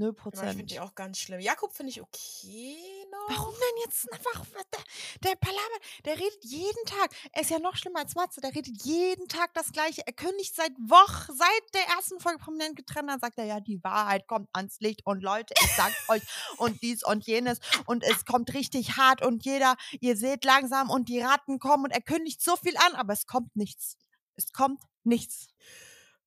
[0.00, 0.70] Null Aber ich finde Prozent.
[0.70, 1.40] die auch ganz schlimm.
[1.40, 2.76] Jakob finde ich okay
[3.10, 3.36] noch.
[3.36, 4.46] Warum denn jetzt einfach?
[4.72, 7.10] Der, der Palaver, der redet jeden Tag.
[7.32, 8.40] Er ist ja noch schlimmer als Matze.
[8.40, 10.06] Der redet jeden Tag das Gleiche.
[10.06, 13.82] Er kündigt seit Wochen, seit der ersten Folge prominent getrennt, dann sagt er ja, die
[13.82, 16.22] Wahrheit kommt ans Licht und Leute, ich sag euch
[16.58, 21.08] und dies und jenes und es kommt richtig hart und jeder, ihr seht langsam und
[21.08, 23.96] die Ratten kommen und er kündigt so viel an, aber es kommt nichts.
[24.36, 25.48] Es kommt nichts.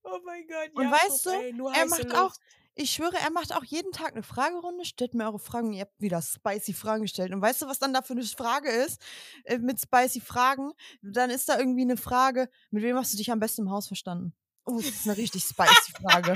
[0.04, 2.42] Oh mein Gott, Und Jakob, weißt du, ey, nur er macht auch, Luft.
[2.76, 5.74] Ich schwöre, er macht auch jeden Tag eine Fragerunde, stellt mir eure Fragen.
[5.74, 7.34] Ihr habt wieder spicy Fragen gestellt.
[7.34, 9.02] Und weißt du, was dann da für eine Frage ist?
[9.44, 10.72] Äh, mit spicy Fragen.
[11.02, 13.88] Dann ist da irgendwie eine Frage, mit wem hast du dich am besten im Haus
[13.88, 14.34] verstanden?
[14.66, 16.34] Oh, das ist eine richtig spicy Frage.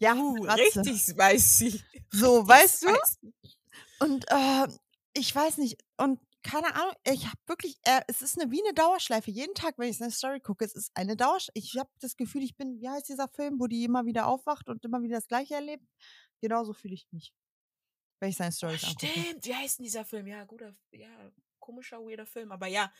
[0.00, 1.82] Ja, uh, richtig spicy.
[2.10, 2.88] So, Richtig weißt du?
[2.88, 3.34] spicy.
[4.00, 4.68] Und äh,
[5.14, 5.78] ich weiß nicht.
[5.96, 9.30] Und keine Ahnung, ich habe wirklich, äh, es ist eine, wie eine Dauerschleife.
[9.30, 11.52] Jeden Tag, wenn ich seine Story gucke, es ist eine Dauerschleife.
[11.58, 14.68] Ich habe das Gefühl, ich bin, wie heißt dieser Film, wo die immer wieder aufwacht
[14.68, 15.84] und immer wieder das Gleiche erlebt?
[16.40, 17.34] Genauso fühle ich mich,
[18.20, 19.26] wenn ich seine Oh, Stories angucke.
[19.26, 20.26] stimmt, wie heißt denn dieser Film?
[20.26, 22.50] Ja, guter, ja, komischer, weirder Film.
[22.52, 22.92] Aber ja,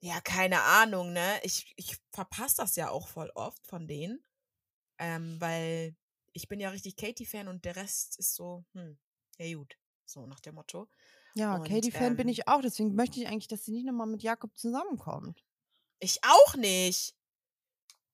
[0.00, 1.40] ja, keine Ahnung, ne?
[1.42, 4.24] Ich, ich verpasse das ja auch voll oft von denen.
[4.98, 5.96] Ähm, weil
[6.34, 8.98] ich bin ja richtig Katie-Fan und der Rest ist so, hm,
[9.38, 9.78] ja gut.
[10.06, 10.88] So nach dem Motto.
[11.34, 14.22] Ja, Katie-Fan bin ähm, ich auch, deswegen möchte ich eigentlich, dass sie nicht nochmal mit
[14.24, 15.44] Jakob zusammenkommt.
[15.98, 17.16] Ich auch nicht.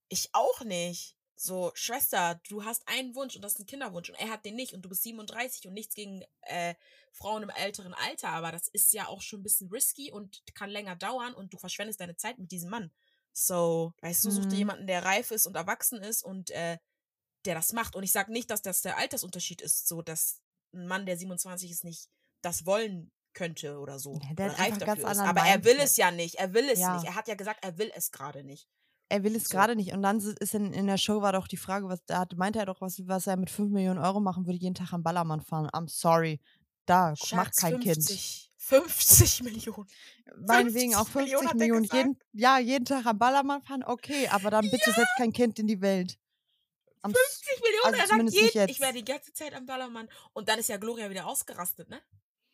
[0.08, 1.16] Ich auch nicht.
[1.36, 4.56] So, Schwester, du hast einen Wunsch und das ist ein Kinderwunsch und er hat den
[4.56, 6.74] nicht und du bist 37 und nichts gegen äh,
[7.12, 10.68] Frauen im älteren Alter, aber das ist ja auch schon ein bisschen risky und kann
[10.68, 12.92] länger dauern und du verschwendest deine Zeit mit diesem Mann.
[13.32, 14.58] So, weißt du, such dir Mhm.
[14.58, 16.76] jemanden, der reif ist und erwachsen ist und äh,
[17.46, 17.96] der das macht.
[17.96, 20.42] Und ich sag nicht, dass das der Altersunterschied ist, so dass
[20.74, 22.08] ein Mann, der 27 ist, nicht
[22.42, 24.18] das wollen könnte oder so.
[24.22, 25.18] Ja, der oder reif dafür ist.
[25.18, 26.36] Aber er will es ja nicht.
[26.36, 26.94] Er will es Ja.
[26.96, 27.06] nicht.
[27.06, 28.68] Er hat ja gesagt, er will es gerade nicht.
[29.08, 29.50] Er will es So.
[29.56, 29.92] gerade nicht.
[29.92, 32.66] Und dann ist in, in der Show war doch die Frage, was da meinte er
[32.66, 35.68] doch, was, was er mit 5 Millionen Euro machen würde, jeden Tag am Ballermann fahren.
[35.70, 36.40] I'm sorry.
[36.86, 38.04] Da macht Schatz, kein Kind.
[38.04, 39.88] 50, 50 Millionen.
[40.46, 42.06] Meinetwegen auch 50 50 Millionen Millionen.
[42.14, 45.66] Jeden, ja, jeden Tag am Ballermann fahren, okay, aber dann bitte setzt kein Kind in
[45.66, 46.18] die Welt.
[47.02, 48.70] Am, 50 Millionen, also er sagt jeden, jetzt.
[48.70, 50.08] ich wäre die ganze Zeit am Ballermann.
[50.34, 52.00] Und dann ist ja Gloria wieder ausgerastet, ne?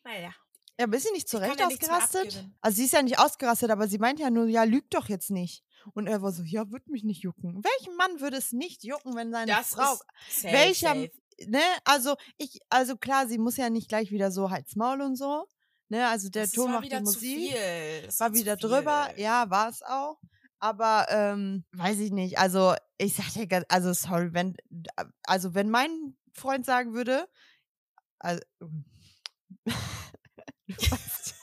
[0.07, 0.33] Naja.
[0.79, 2.49] ja, aber ist sie nicht zu Ich kann Recht ja nichts mehr ausgerastet?
[2.61, 5.31] Also sie ist ja nicht ausgerastet, aber sie meint ja nur, ja, lügt doch jetzt
[5.31, 5.63] nicht.
[5.93, 7.61] Und er war so, ja, wird mich nicht jucken.
[7.63, 9.95] Welchem Mann würde es nicht jucken, wenn seine Das Frau
[10.29, 11.11] safe, welcher, safe.
[11.47, 15.15] ne, also ich, also klar, sie muss ja nicht gleich wieder so Hals Maul und
[15.17, 15.45] so,
[15.89, 19.69] ne, also der Das Ton war macht die Musik, war zu wieder drüber, ja, war
[19.69, 20.19] es auch,
[20.59, 24.55] aber ähm, weiß ich nicht, also ich sag dir ganz, also sorry, wenn,
[25.23, 27.27] also wenn mein Freund sagen würde,
[28.19, 28.41] also,
[29.67, 31.33] du weißt,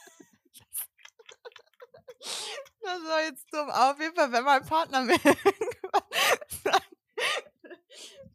[2.81, 5.15] das war jetzt dumm, aber auf jeden Fall, wenn mein Partner mir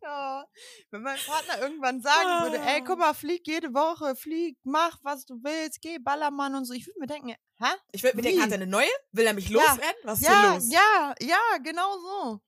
[0.03, 0.45] ja,
[0.91, 5.27] wenn mein Partner irgendwann sagen würde, ey, guck mal, flieg jede Woche, flieg, mach, was
[5.27, 7.67] du willst, geh, Ballermann und so, ich würde mir denken, hä?
[7.93, 8.89] Ich würde mir denken, hat er eine neue?
[9.13, 9.61] Will er mich Ja.
[9.61, 9.97] loswerden?
[10.05, 10.73] Was ist Ja, hier los?
[10.73, 12.41] ja, ja, genau so.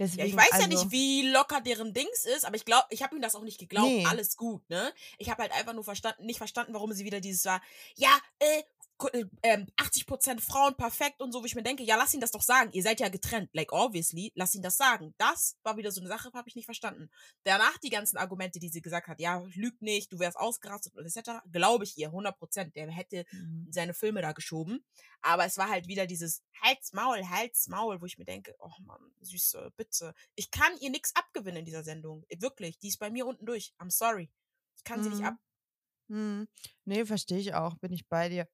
[0.00, 2.86] Ja, Deswegen, ich weiß also, ja nicht, wie locker deren Dings ist, aber ich glaube,
[2.88, 3.86] ich habe ihm das auch nicht geglaubt.
[3.86, 4.06] Nee.
[4.06, 4.92] Alles gut, ne?
[5.18, 7.60] Ich habe halt einfach nur verstanden, nicht verstanden, warum sie wieder dieses war,
[7.96, 8.08] ja,
[8.38, 8.62] äh,
[9.12, 12.30] äh, ähm, 80% Frauen perfekt und so, wo ich mir denke, ja, lass ihn das
[12.30, 12.70] doch sagen.
[12.72, 13.50] Ihr seid ja getrennt.
[13.52, 15.14] Like, obviously, lass ihn das sagen.
[15.18, 17.10] Das war wieder so eine Sache, habe ich nicht verstanden.
[17.44, 21.04] Danach die ganzen Argumente, die sie gesagt hat, ja, lüg nicht, du wärst ausgerastet und
[21.04, 22.74] etc., glaube ich ihr, 100%.
[22.74, 23.68] Der hätte Mhm.
[23.70, 24.84] seine Filme da geschoben.
[25.22, 28.70] Aber es war halt wieder dieses Hals, Maul, Hals, Maul, wo ich mir denke, oh
[28.84, 30.14] Mann, Süße, bitte.
[30.34, 32.24] Ich kann ihr nichts abgewinnen in dieser Sendung.
[32.38, 33.72] Wirklich, die ist bei mir unten durch.
[33.78, 34.30] I'm sorry.
[34.76, 35.26] Ich kann sie nicht Mhm.
[35.26, 35.36] ab.
[36.08, 36.48] Hm.
[36.84, 38.48] Nee, verstehe ich auch, bin ich bei dir.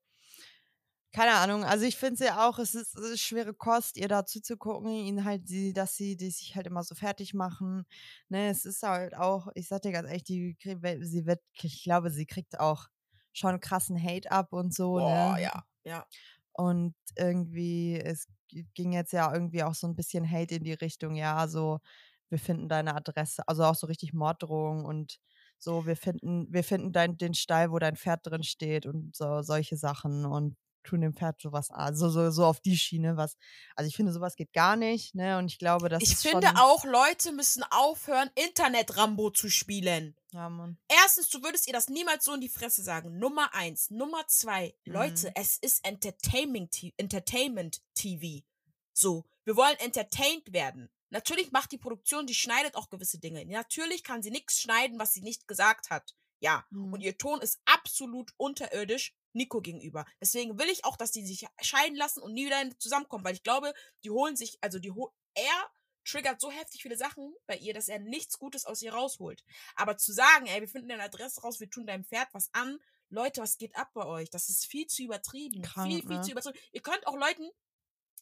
[1.17, 4.07] Keine Ahnung, also ich finde es ja auch, es ist, es ist schwere Kost, ihr
[4.07, 7.87] da zuzugucken, ihnen halt, sie, dass sie die sich halt immer so fertig machen.
[8.29, 10.59] Ne, es ist halt auch, ich sag dir ganz ehrlich, die,
[11.01, 12.89] sie wird, ich glaube, sie kriegt auch
[13.33, 15.41] schon krassen Hate ab und so, Boah, ne?
[15.41, 16.07] ja, ja.
[16.53, 18.29] Und irgendwie, es
[18.75, 21.81] ging jetzt ja irgendwie auch so ein bisschen Hate in die Richtung, ja, so,
[22.29, 25.19] wir finden deine Adresse, also auch so richtig Morddrohungen und
[25.59, 29.41] so, wir finden, wir finden dein, den Stall, wo dein Pferd drin steht und so,
[29.41, 33.37] solche Sachen und tun dem Pferd sowas an, so, so, so auf die Schiene, was,
[33.75, 36.85] also ich finde, sowas geht gar nicht, ne, und ich glaube, das ich finde auch,
[36.85, 40.17] Leute müssen aufhören, Internet-Rambo zu spielen.
[40.33, 40.79] ja, Mann.
[40.89, 43.19] Erstens, du würdest ihr das niemals so in die Fresse sagen.
[43.19, 43.91] Nummer eins.
[43.91, 45.33] Nummer zwei, Leute, Mhm.
[45.35, 48.45] es ist Entertainment, Entertainment TV.
[48.93, 50.89] So, wir wollen entertained werden.
[51.11, 53.45] Natürlich macht die Produktion, die schneidet auch gewisse Dinge.
[53.47, 56.15] Natürlich kann sie nichts schneiden, was sie nicht gesagt hat.
[56.41, 56.65] Ja.
[56.71, 56.93] Mhm.
[56.93, 59.15] Und ihr Ton ist absolut unterirdisch.
[59.37, 60.05] Nico gegenüber.
[60.21, 63.43] Deswegen will ich auch, dass die sich scheiden lassen und nie wieder zusammenkommen, weil ich
[63.43, 63.73] glaube,
[64.05, 64.93] die holen sich, also die
[65.35, 65.71] er
[66.05, 69.45] triggert so heftig viele Sachen bei ihr, dass er nichts Gutes aus ihr rausholt.
[69.75, 72.79] Aber zu sagen, ey, wir finden deine Adresse raus, wir tun deinem Pferd was an,
[73.09, 74.31] Leute, was geht ab bei euch?
[74.31, 75.63] Das ist viel zu übertrieben.
[75.63, 76.23] Krank, viel, viel ne?
[76.23, 76.59] zu übertrieben.
[76.73, 77.49] Ihr könnt auch Leuten,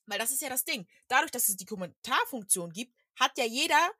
[0.06, 3.90] weil das ist ja das Ding, dadurch, dass es die Kommentarfunktion gibt, hat ja jeder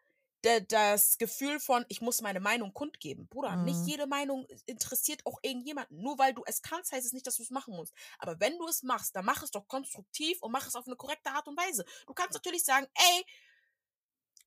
[0.69, 3.29] das Gefühl von, ich muss meine Meinung kundgeben.
[3.29, 3.87] Bruder, nicht Mhm.
[3.87, 6.01] jede Meinung interessiert auch irgendjemanden.
[6.03, 7.95] Nur weil du es kannst, heißt es nicht, dass du es machen musst.
[8.19, 10.97] Aber wenn du es machst, dann mach es doch konstruktiv und mach es auf eine
[10.97, 11.85] korrekte Art und Weise.
[12.07, 13.25] Du kannst natürlich sagen, ey,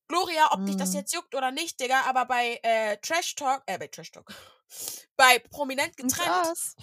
[0.08, 0.94] Gloria, ob dich das Mhm.
[0.94, 4.34] jetzt juckt oder nicht, Digga, aber bei äh, Trash Talk, äh, bei Trash Talk,
[5.16, 6.76] bei Prominent getrennt, Krass.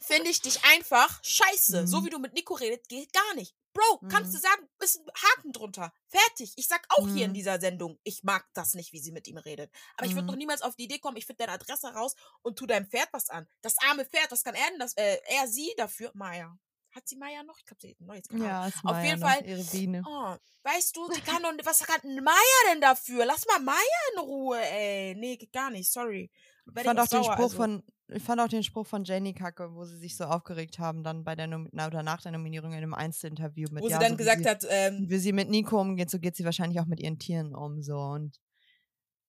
[0.00, 1.86] finde ich dich einfach scheiße.
[1.86, 2.04] So Mhm.
[2.06, 3.54] wie du mit Nico redet, geht gar nicht.
[3.72, 4.42] Bro, kannst du Mhm.
[4.42, 5.92] sagen, ist ein Haken drunter.
[6.08, 6.54] Fertig.
[6.56, 7.34] Ich sag auch hier in Mhm.
[7.34, 9.70] dieser Sendung, ich mag das nicht, wie sie mit ihm redet.
[9.96, 10.28] Aber ich würde Mhm.
[10.28, 13.08] doch niemals auf die Idee kommen, ich finde deine Adresse raus und tu deinem Pferd
[13.12, 13.46] was an.
[13.60, 16.10] Das arme Pferd, was kann er denn das, äh, er sie dafür?
[16.14, 16.56] Maya.
[16.94, 17.58] Hat sie Maya noch?
[17.58, 18.30] Ich glaube, sie hat ein neues.
[18.30, 18.46] Ahnung.
[18.46, 20.02] Ja, ist Auf Maya jeden noch, Fall, ihre Biene.
[20.06, 23.26] Oh, weißt du, sie kann doch, was kann Maya denn dafür?
[23.26, 23.76] Lass mal Maya
[24.14, 25.14] in Ruhe, ey.
[25.16, 26.30] Nee, geht gar nicht, sorry.
[26.74, 27.56] Ich fand auch den Spruch also.
[27.56, 31.02] von ich fand auch den Spruch von Jenny Kacke, wo sie sich so aufgeregt haben,
[31.02, 33.98] dann bei der Nom na, oder nach der Nominierung in einem Einzelinterview mit Wo ja,
[33.98, 36.36] sie dann so wie gesagt sie, hat, ähm, wie sie mit Nico umgeht, so geht
[36.36, 38.38] sie wahrscheinlich auch mit ihren Tieren um so und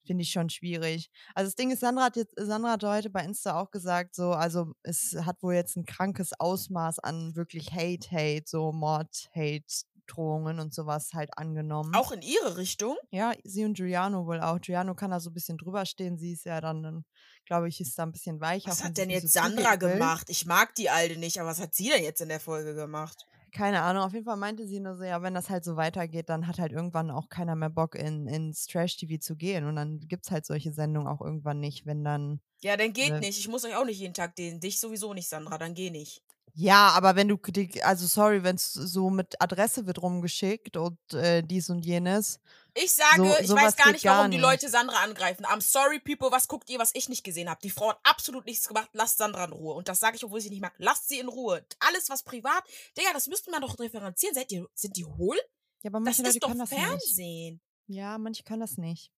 [0.06, 1.10] finde ich schon schwierig.
[1.34, 4.32] Also das Ding ist, Sandra hat jetzt Sandra hat heute bei Insta auch gesagt, so
[4.32, 9.66] also es hat wohl jetzt ein krankes Ausmaß an wirklich Hate, Hate, so Mord, Hate,
[10.08, 11.94] Drohungen und sowas halt angenommen.
[11.96, 12.96] auch in ihre Richtung.
[13.12, 14.60] Ja, sie und Giuliano wohl auch.
[14.60, 16.18] Giuliano kann da so ein bisschen drüber stehen.
[16.18, 17.06] Sie ist ja dann,
[17.46, 18.72] glaube ich, ist da ein bisschen weicher.
[18.72, 20.28] Was hat denn es jetzt so Sandra gemacht?
[20.30, 23.26] Ich mag die Alte nicht, aber was hat sie denn jetzt in der Folge gemacht?
[23.54, 24.04] Keine Ahnung.
[24.04, 26.60] Auf jeden Fall meinte sie nur so, ja, wenn das halt so weitergeht, dann hat
[26.60, 29.66] halt irgendwann auch keiner mehr Bock, in, ins Trash-TV zu gehen.
[29.66, 32.42] Und dann gibt's halt solche Sendungen auch irgendwann nicht, wenn dann.
[32.62, 33.20] Ja, dann geht Ne.
[33.22, 33.40] nicht.
[33.40, 34.60] Ich muss euch auch nicht jeden Tag den.
[34.60, 36.22] Dich sowieso nicht, Sandra, dann geh nicht.
[36.60, 40.98] Ja, aber wenn du, die- also sorry, wenn es so mit Adresse wird rumgeschickt und
[41.14, 42.40] äh, dies und jenes.
[42.74, 44.44] Ich sage, So- ich weiß gar nicht, gar warum die nicht.
[44.44, 45.46] Leute Sandra angreifen.
[45.46, 47.60] I'm sorry, people, was guckt ihr, was ich nicht gesehen habe?
[47.62, 48.90] Die Frau hat absolut nichts gemacht.
[48.94, 49.76] Lasst Sandra in Ruhe.
[49.76, 50.74] Und das sage ich, obwohl ich sie nicht mag.
[50.80, 51.64] Lasst sie in Ruhe.
[51.80, 52.64] Alles, was privat.
[52.98, 54.34] Digga, das müsste man doch differenzieren.
[54.34, 55.38] Seid ihr, sind die hohl?
[55.84, 56.70] Ja, aber Das manche Leute ist doch das.
[56.70, 57.62] Fernsehen.
[57.86, 59.12] Ja, manche können das nicht.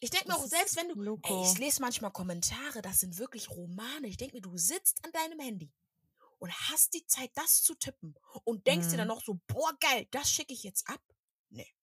[0.00, 1.20] Ich denke mir Das auch, selbst wenn du.
[1.24, 4.06] Ey, ich lese manchmal Kommentare, das sind wirklich Romane.
[4.06, 5.70] Ich denke mir, du sitzt an deinem Handy
[6.38, 9.10] und hast die Zeit, das zu tippen und denkst dir dann Mhm.
[9.10, 11.02] noch so, boah, geil, das schicke ich jetzt ab.
[11.50, 11.74] Nee.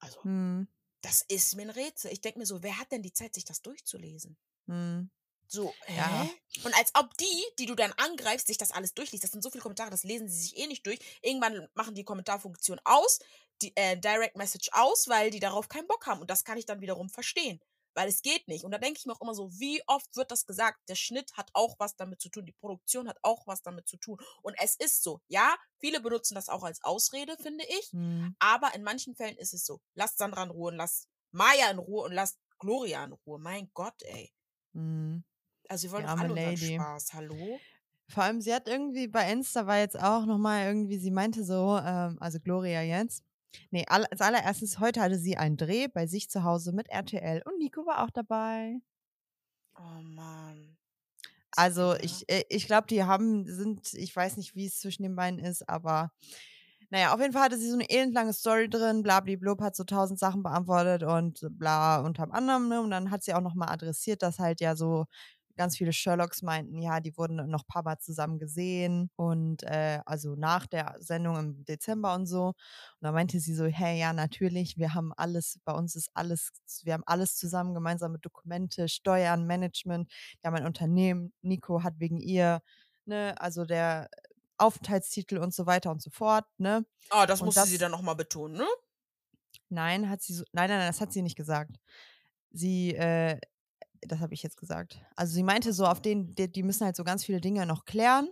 [0.00, 0.66] Also, Hm,
[1.02, 2.12] das ist mir ein Rätsel.
[2.12, 4.38] Ich denke mir so, wer hat denn die Zeit, sich das durchzulesen?
[4.68, 5.10] hm.
[5.50, 5.96] So, hä?
[5.96, 6.30] Ja.
[6.62, 9.24] Und als ob die, die du dann angreifst, sich das alles durchliest.
[9.24, 10.98] Das sind so viele Kommentare, das lesen sie sich eh nicht durch.
[11.22, 13.18] Irgendwann machen die Kommentarfunktion aus,
[13.62, 16.20] die äh, Direct Message aus, weil die darauf keinen Bock haben.
[16.20, 17.60] Und das kann ich dann wiederum verstehen.
[17.94, 18.64] Weil es geht nicht.
[18.64, 20.78] Und da denke ich mir auch immer so, wie oft wird das gesagt?
[20.88, 23.96] Der Schnitt hat auch was damit zu tun, die Produktion hat auch was damit zu
[23.96, 24.18] tun.
[24.42, 27.90] Und es ist so, ja, viele benutzen das auch als Ausrede, finde ich.
[27.92, 28.36] Hm.
[28.38, 29.80] Aber in manchen Fällen ist es so.
[29.94, 33.38] Lasst Sandra in Ruhe und lasst Maya in Ruhe und lasst Gloria in Ruhe.
[33.38, 34.32] Mein Gott, ey.
[34.74, 35.24] Hm.
[35.68, 36.74] Also wir wollen arme alle Lady.
[36.74, 37.12] Spaß.
[37.14, 37.58] Hallo?
[38.10, 41.78] Vor allem, sie hat irgendwie bei Insta war jetzt auch nochmal irgendwie, sie meinte so,
[41.78, 43.22] ähm, also Gloria jetzt.
[43.70, 47.58] Nee, als allererstes, heute hatte sie einen Dreh bei sich zu Hause mit RTL und
[47.58, 48.80] Nico war auch dabei.
[49.76, 50.76] Oh Mann.
[51.56, 55.16] Also ich, äh, ich glaube, die haben, sind, ich weiß nicht, wie es zwischen den
[55.16, 56.12] beiden ist, aber
[56.90, 60.18] naja, auf jeden Fall hatte sie so eine elendlange Story drin, blablablub, hat so tausend
[60.20, 62.80] Sachen beantwortet und bla unter anderem, ne?
[62.82, 65.06] Und dann hat sie auch nochmal adressiert, dass halt ja so
[65.58, 70.00] ganz viele Sherlocks meinten, ja, die wurden noch ein paar Mal zusammen gesehen und äh,
[70.06, 72.48] also nach der Sendung im Dezember und so.
[72.48, 72.54] Und
[73.02, 76.52] da meinte sie so, hey, ja, natürlich, wir haben alles, bei uns ist alles,
[76.84, 82.18] wir haben alles zusammen, gemeinsame Dokumente, Steuern, Management, wir haben ein Unternehmen, Nico hat wegen
[82.18, 82.62] ihr,
[83.04, 84.08] ne, also der
[84.58, 86.84] Aufenthaltstitel und so weiter und so fort, ne?
[87.10, 88.66] Ah, das Und musste sie dann nochmal betonen, ne?
[89.70, 91.76] Nein, hat sie so, nein, nein, nein, das hat sie nicht gesagt.
[92.50, 93.38] Sie, äh,
[94.02, 95.00] das habe ich jetzt gesagt.
[95.16, 97.84] Also sie meinte so, auf denen, die, die müssen halt so ganz viele Dinge noch
[97.84, 98.28] klären,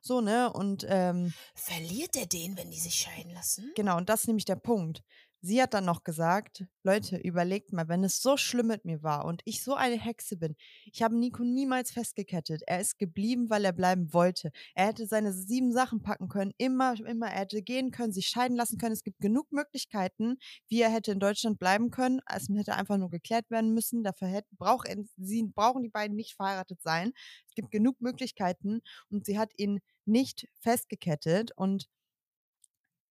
[0.00, 0.52] so, ne?
[0.52, 3.72] Und ähm, Verliert er den, wenn die sich scheiden lassen?
[3.76, 5.02] Genau, und das ist nämlich der Punkt.
[5.42, 9.24] Sie hat dann noch gesagt, Leute, überlegt mal, wenn es so schlimm mit mir war
[9.24, 12.62] und ich so eine Hexe bin, ich habe Nico niemals festgekettet.
[12.66, 14.50] Er ist geblieben, weil er bleiben wollte.
[14.74, 17.28] Er hätte seine sieben Sachen packen können, immer, immer.
[17.28, 18.92] Er hätte gehen können, sich scheiden lassen können.
[18.92, 20.36] Es gibt genug Möglichkeiten,
[20.68, 22.20] wie er hätte in Deutschland bleiben können.
[22.26, 24.02] Es hätte einfach nur geklärt werden müssen.
[24.04, 27.12] Dafür hätte, brauch, er- sie brauchen die beiden nicht verheiratet sein.
[27.48, 31.86] Es gibt genug Möglichkeiten und sie hat ihn nicht festgekettet und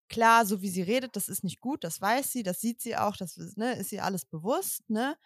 [0.09, 2.95] klar, so wie sie redet, das ist nicht gut, das weiß sie, das sieht sie
[2.97, 5.17] auch, das ist, ne, ist ihr alles bewusst, ne?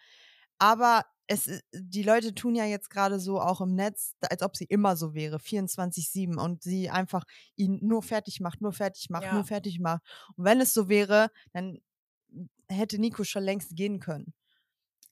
[0.59, 4.55] Aber es, i- die Leute tun ja jetzt gerade so auch im Netz, als ob
[4.57, 7.23] sie immer so wäre, 24-7 und sie einfach
[7.55, 9.33] ihn nur fertig macht, nur fertig macht, Ja.
[9.33, 10.01] nur fertig macht.
[10.35, 11.79] Und wenn es so wäre, dann
[12.69, 14.33] hätte Nico schon längst gehen können.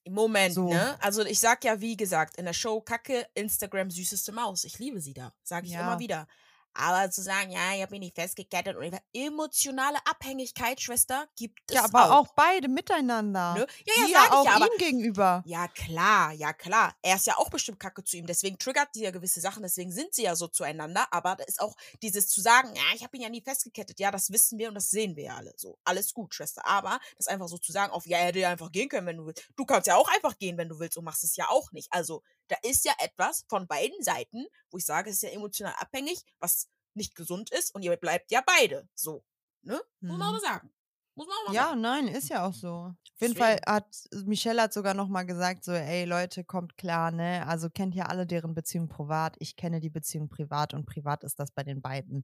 [0.04, 0.70] Im Moment, So.
[0.70, 1.02] ne?
[1.02, 4.64] Also ich sag ja, wie gesagt, in der Show Kacke, Instagram süßeste Maus.
[4.64, 5.34] Ich liebe sie da.
[5.44, 5.82] Sag ich Ja.
[5.82, 6.28] immer wieder.
[6.74, 11.76] Aber zu sagen, ja, ich habe mich nicht festgekettet und emotionale Abhängigkeit, Schwester, gibt es
[11.76, 13.54] Ja, aber auch, beide miteinander.
[13.56, 13.68] Ne?
[13.86, 15.44] Ja, ja, sag auch ich ja, aber ihm gegenüber.
[15.46, 16.96] Ja, klar, ja, klar.
[17.02, 18.26] Er ist ja auch bestimmt kacke zu ihm.
[18.26, 19.64] Deswegen triggert die ja gewisse Sachen.
[19.64, 21.08] Deswegen sind sie ja so zueinander.
[21.12, 24.00] Aber da ist auch dieses zu sagen, ja, ich habe ihn ja nie festgekettet.
[24.00, 25.54] Ja, das wissen wir und das sehen wir ja alle.
[25.58, 26.66] So, alles gut, Schwester.
[26.66, 29.18] Aber das einfach so zu sagen, auf, ja, er hätte ja einfach gehen können, wenn
[29.18, 29.50] du willst.
[29.56, 31.92] Du kannst ja auch einfach gehen, wenn du willst und machst es ja auch nicht.
[31.92, 35.76] Also, da ist ja etwas von beiden Seiten, wo ich sage, es ist ja emotional
[35.80, 38.90] abhängig, was nicht gesund ist und ihr bleibt ja beide.
[38.96, 39.24] So,
[39.64, 39.82] ne?
[40.08, 40.40] Muss man auch Mhm.
[40.40, 40.72] sagen.
[41.16, 41.82] Muss man auch mal Ja, sagen.
[41.82, 42.70] nein, ist ja auch so.
[43.16, 43.88] Auf jeden Fall hat
[44.26, 47.46] Michelle hat sogar noch mal gesagt so, ey Leute, kommt klar, ne?
[47.48, 49.36] Also kennt ja alle deren Beziehung privat.
[49.40, 52.24] Ich kenne die Beziehung privat und privat ist das bei den beiden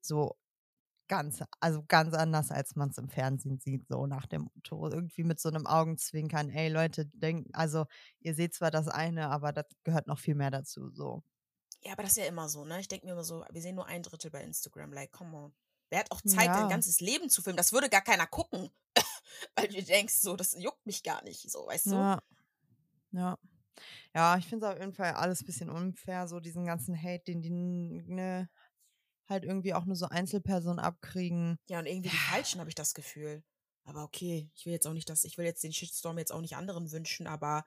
[0.00, 0.36] so
[1.08, 4.88] ganz, also ganz anders, als man es im Fernsehen sieht, so nach dem Motto.
[4.90, 7.86] Irgendwie mit so einem Augenzwinkern, ey Leute, denkt, also
[8.20, 11.22] ihr seht zwar das eine, aber das gehört noch viel mehr dazu, so.
[11.82, 12.80] Ja, aber das ist ja immer so, ne?
[12.80, 14.92] Ich denke mir immer so, wir sehen nur ein Drittel bei Instagram.
[14.92, 15.54] Like, come on.
[15.90, 16.54] Wer hat auch Zeit, Ja.
[16.54, 17.56] sein ganzes Leben zu filmen?
[17.56, 18.70] Das würde gar keiner gucken.
[19.56, 21.94] Weil du denkst, so, das juckt mich gar nicht, so, weißt du?
[21.94, 22.18] Ja.
[23.12, 23.38] Ja.
[24.14, 27.24] Ja, ich finde es auf jeden Fall alles ein bisschen unfair, so diesen ganzen Hate,
[27.26, 28.50] den die ne,
[29.28, 31.58] halt irgendwie auch nur so Einzelpersonen abkriegen.
[31.68, 32.16] Ja, und irgendwie die.
[32.16, 33.42] Falschen, habe ich das Gefühl.
[33.84, 36.42] Aber okay, ich will jetzt auch nicht das, ich will jetzt den Shitstorm jetzt auch
[36.42, 37.64] nicht anderen wünschen, aber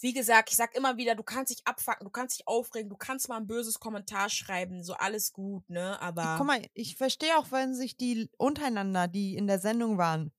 [0.00, 2.96] wie gesagt, ich sag immer wieder, du kannst dich abfacken, du kannst dich aufregen, du
[2.96, 6.00] kannst mal ein böses Kommentar schreiben, so alles gut, ne?
[6.00, 10.32] Aber Guck mal, ich verstehe auch, wenn sich die untereinander, die in der Sendung waren,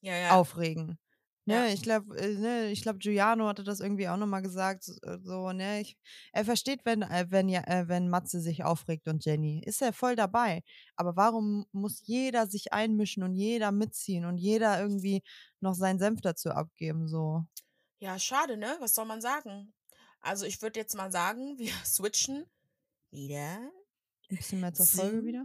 [0.00, 0.30] ja, ja.
[0.30, 0.98] aufregen.
[1.46, 1.66] Ne, Ja.
[1.66, 4.84] ich glaube, äh, ne, ich glaube, Giuliano hatte das irgendwie auch nochmal gesagt.
[4.84, 5.98] So, äh, so, ne, ich,
[6.32, 9.62] er versteht, wenn, äh, wenn ja, äh, wenn Matze sich aufregt und Jenny.
[9.64, 10.62] Ist er voll dabei.
[10.96, 15.22] Aber warum muss jeder sich einmischen und jeder mitziehen und jeder irgendwie
[15.60, 17.08] noch seinen Senf dazu abgeben?
[17.08, 17.44] So.
[17.98, 18.76] Ja, schade, ne?
[18.80, 19.72] Was soll man sagen?
[20.20, 22.46] Also ich würde jetzt mal sagen, wir switchen
[23.10, 23.58] wieder
[24.30, 25.44] Ein bisschen mehr zur Folge wieder.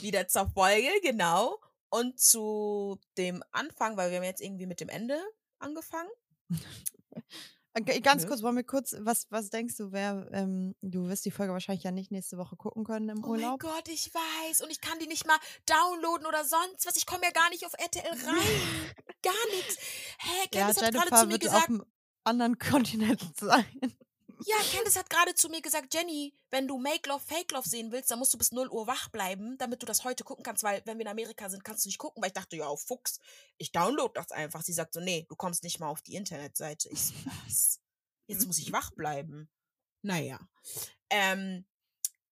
[0.00, 1.58] wieder zur Folge, genau.
[1.90, 5.20] Und zu dem Anfang, weil wir haben jetzt irgendwie mit dem Ende
[5.58, 6.10] angefangen.
[7.72, 8.28] Äh, Ganz Nö.
[8.28, 11.84] kurz, wollen wir kurz, was, was denkst du, wer, ähm, du wirst die Folge wahrscheinlich
[11.84, 13.60] ja nicht nächste Woche gucken können im Oh mein Urlaub.
[13.60, 14.62] Gott, ich weiß.
[14.62, 16.96] Und ich kann die nicht mal downloaden oder sonst was.
[16.96, 18.92] Ich komme ja gar nicht auf RTL rein.
[19.22, 19.78] gar nichts.
[20.18, 21.84] Hä, Ja, Candice hat gerade zu mir wird auf gesagt, einem
[22.24, 23.64] anderen Kontinent sein.
[24.46, 27.92] Ja, Candice hat gerade zu mir gesagt, Jenny, wenn du Make Love, Fake Love sehen
[27.92, 30.62] willst, dann musst du bis 0 Uhr wach bleiben, damit du das heute gucken kannst,
[30.62, 32.82] weil wenn wir in Amerika sind, kannst du nicht gucken, weil ich dachte, ja, auf
[32.82, 33.18] Fuchs,
[33.58, 34.62] ich download das einfach.
[34.62, 36.88] Sie sagt so, nee, du kommst nicht mal auf die Internetseite.
[36.90, 37.80] Ich so, was?
[38.26, 39.48] Jetzt muss ich wach bleiben.
[40.02, 40.38] Naja.
[41.10, 41.66] Ähm,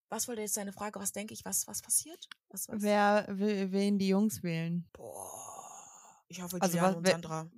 [0.09, 0.99] was wollte jetzt deine Frage?
[0.99, 1.45] Was denke ich?
[1.45, 2.27] Was, was passiert?
[2.49, 2.81] Was, was?
[2.81, 4.89] Wer will, wen die Jungs wählen?
[4.93, 5.45] Boah.
[6.29, 7.49] Ich hoffe, Also, Giuliano was- und Sandra.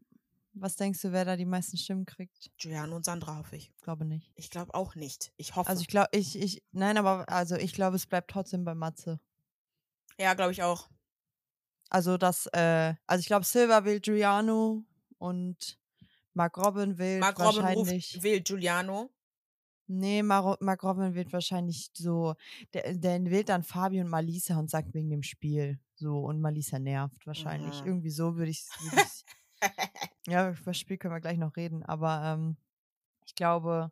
[0.54, 2.52] Was denkst du, wer da die meisten Stimmen kriegt?
[2.58, 3.72] Giuliano und Sandra hoffe ich.
[3.82, 4.32] Glaube nicht.
[4.36, 5.32] Ich glaube auch nicht.
[5.38, 5.70] Ich hoffe.
[5.70, 9.20] Also ich glaube, ich, ich, nein, aber also ich glaube, es bleibt trotzdem bei Matze.
[10.20, 10.90] ja, glaube ich auch.
[11.90, 14.84] Also das, äh, also ich glaube, Silva will Giuliano
[15.18, 15.78] und
[16.34, 18.14] Mark Robin will Mark Robin wahrscheinlich.
[18.16, 19.10] ruft, will Giuliano.
[19.88, 22.36] Nee, Mar Mark Robin wird wahrscheinlich so,
[22.74, 25.80] der, der wählt dann Fabi und Malisa und sagt wegen dem Spiel.
[25.96, 27.82] So, und Malisa nervt wahrscheinlich.
[27.82, 27.88] Mhm.
[27.88, 28.64] Irgendwie so würde ich
[28.96, 29.26] es.
[30.28, 32.58] Ja, über das Spiel können wir gleich noch reden, aber ähm,
[33.26, 33.92] ich glaube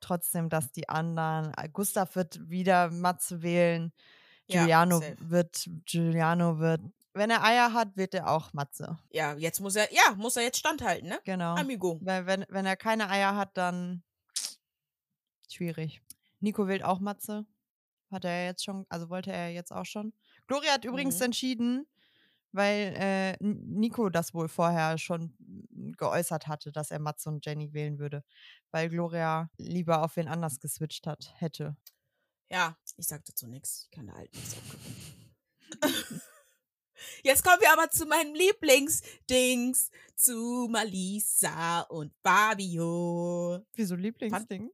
[0.00, 1.52] trotzdem, dass die anderen.
[1.56, 3.92] äh, Gustav wird wieder Matze wählen.
[4.46, 5.16] Ja, Giuliano safe.
[5.20, 6.82] wird, Giuliano wird,
[7.14, 8.98] wenn er Eier hat, wird er auch Matze.
[9.10, 11.18] Ja, jetzt muss er, ja, muss er jetzt standhalten, ne?
[11.24, 11.54] Genau.
[11.54, 11.98] Amigo.
[12.02, 14.02] Wenn, wenn, wenn er keine Eier hat, dann
[15.50, 16.02] schwierig.
[16.40, 17.46] Nico wählt auch Matze.
[18.10, 20.12] Hat er jetzt schon, also wollte er jetzt auch schon.
[20.46, 21.24] Gloria hat übrigens Mhm.
[21.24, 21.86] entschieden,
[22.54, 25.36] weil äh, Nico das wohl vorher schon
[25.96, 28.22] geäußert hatte, dass er Matze und Jenny wählen würde.
[28.70, 31.76] Weil Gloria lieber auf wen anders geswitcht hat, hätte.
[32.50, 33.84] Ja, ich sag dazu nichts.
[33.84, 34.56] Ich kann der Alten nichts.
[37.22, 43.66] Jetzt kommen wir aber zu meinem Lieblingsdings, zu Malisa und Fabio.
[43.74, 44.70] Wieso Lieblingsding?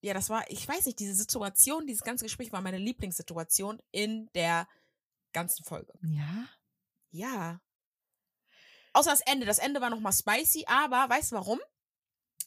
[0.00, 4.30] Ja, das war, ich weiß nicht, diese Situation, dieses ganze Gespräch war meine Lieblingssituation in
[4.34, 4.66] der
[5.32, 5.92] ganzen Folge.
[6.02, 6.48] Ja.
[7.12, 7.60] Ja.
[8.92, 9.46] Außer das Ende.
[9.46, 11.60] Das Ende war nochmal spicy, aber weißt du warum?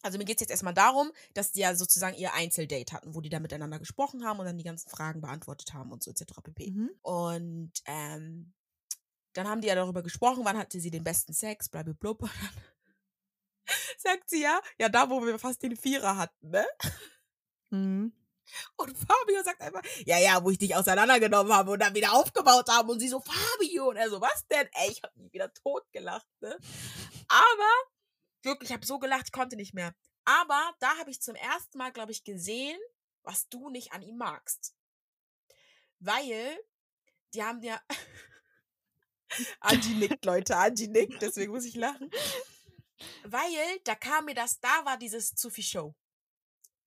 [0.01, 3.22] Also mir geht es jetzt erstmal darum, dass die ja sozusagen ihr Einzeldate hatten, wo
[3.22, 6.41] die da miteinander gesprochen haben und dann die ganzen Fragen beantwortet haben und so etc.
[6.43, 6.72] pp.
[6.72, 6.91] Mhm.
[7.01, 8.53] Und ähm,
[9.34, 12.30] dann haben die ja darüber gesprochen, wann hatte sie den besten Sex, blub.
[13.97, 16.66] Sagt sie ja, ja, da, wo wir fast den Vierer hatten, ne?
[17.72, 18.13] Mhm.
[18.76, 22.70] Und Fabio sagt einfach, ja, ja, wo ich dich auseinandergenommen habe und dann wieder aufgebaut
[22.70, 22.91] habe.
[22.91, 23.89] Und sie so, Fabio.
[23.89, 24.68] Und er so, was denn?
[24.74, 26.58] Ey, ich habe mich wieder totgelacht, ne?
[27.28, 27.72] Aber,
[28.43, 29.93] wirklich, ich habe so gelacht, ich konnte nicht mehr.
[30.26, 32.80] Aber da habe ich zum ersten Mal, glaube ich, gesehen,
[33.24, 34.76] was du nicht an ihm magst.
[36.00, 36.58] Weil,
[37.34, 37.82] die haben ja.
[39.60, 42.10] Angie nickt, Leute, Angie nickt, deswegen muss ich lachen.
[43.24, 45.96] Weil, da kam mir das, da war dieses zu viel Show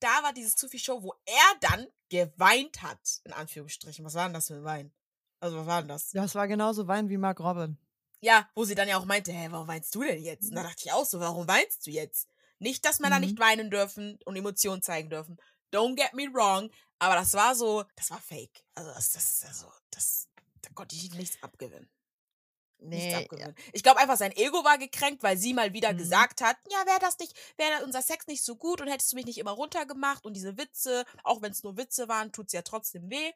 [0.00, 4.04] da war dieses zu viel Show, wo er dann geweint hat, in Anführungsstrichen.
[4.04, 4.92] Was war denn das für ein Wein?
[5.40, 6.10] Also, was war denn das?
[6.10, 7.78] Das war genauso Wein wie Mark Robin.
[8.20, 10.48] Ja, wo sie dann ja auch meinte, hä, warum weinst du denn jetzt?
[10.48, 12.28] Und da dachte ich auch so, warum weinst du jetzt?
[12.58, 13.26] Nicht, dass Männer Mhm.
[13.26, 15.36] nicht weinen dürfen und Emotionen zeigen dürfen.
[15.72, 18.64] Don't get me wrong, aber das war so, das war fake.
[18.74, 20.28] Also, das, das, also, das,
[20.62, 21.88] da konnte ich nichts abgewinnen.
[22.80, 23.54] Nee, abgewinnen.
[23.72, 25.98] Ich glaube einfach, sein Ego war gekränkt, weil sie mal wieder Mhm.
[25.98, 29.16] gesagt hat, ja, wäre das nicht, wäre unser Sex nicht so gut und hättest du
[29.16, 32.62] mich nicht immer runtergemacht und diese Witze, auch wenn es nur Witze waren, tut's ja
[32.62, 33.32] trotzdem weh.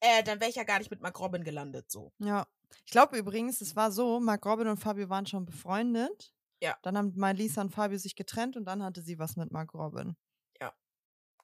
[0.00, 2.12] Äh, dann wäre ich ja gar nicht mit Mark Robin gelandet, so.
[2.18, 2.46] Ja.
[2.84, 6.32] Ich glaube übrigens, es war so, Mark Robin und Fabio waren schon befreundet.
[6.60, 6.76] Ja.
[6.82, 10.16] Dann haben Malisa und Fabio sich getrennt und dann hatte sie was mit Mark Robin.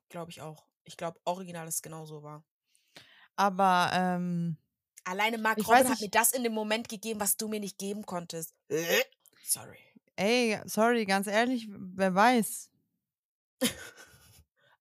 [0.08, 0.66] Glaube ich auch.
[0.82, 2.44] Ich glaube, original ist genau so war.
[3.36, 4.58] Aber, ähm,
[5.10, 7.78] Alleine Mark Ich Robin hat mir das in dem Moment gegeben, was du mir nicht
[7.78, 8.54] geben konntest.
[8.68, 9.02] Äh?
[9.42, 9.76] Sorry.
[10.14, 12.70] ey, sorry, ganz ehrlich, wer weiß.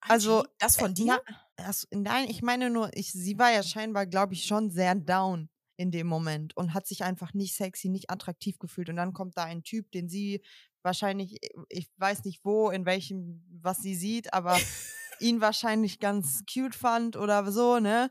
[0.01, 1.05] Also, das von äh, dir?
[1.27, 4.95] Na, das, nein, ich meine nur, ich, sie war ja scheinbar, glaube ich, schon sehr
[4.95, 8.89] down in dem Moment und hat sich einfach nicht sexy, nicht attraktiv gefühlt.
[8.89, 10.41] Und dann kommt da ein Typ, den sie
[10.81, 14.57] wahrscheinlich, äh, ich weiß nicht wo, in welchem, was sie sieht, aber
[15.19, 18.09] ihn wahrscheinlich ganz cute fand oder so, ne?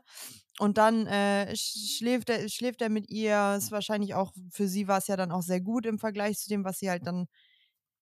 [0.59, 3.55] Und dann äh, sch- schläft, er, schläft er mit ihr.
[3.57, 6.49] Ist wahrscheinlich auch, für sie war es ja dann auch sehr gut im Vergleich zu
[6.49, 7.27] dem, was sie halt dann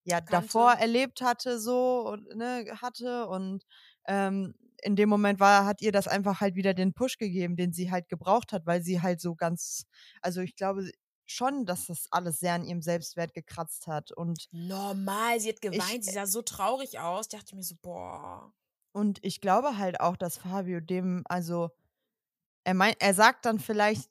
[0.05, 0.77] ja davor Kannte.
[0.77, 3.27] erlebt hatte, so und ne, hatte.
[3.27, 3.63] Und
[4.07, 7.73] ähm, in dem Moment war, hat ihr das einfach halt wieder den Push gegeben, den
[7.73, 9.83] sie halt gebraucht hat, weil sie halt so ganz,
[10.21, 10.89] also ich glaube
[11.25, 14.11] schon, dass das alles sehr an ihrem Selbstwert gekratzt hat.
[14.11, 17.27] Und Normal, sie hat Ich- geweint, sie sah so traurig aus.
[17.27, 18.53] Ich dachte mir so, boah.
[18.91, 21.69] Und ich glaube halt auch, dass Fabio dem, also,
[22.67, 24.09] er meint, er sagt dann vielleicht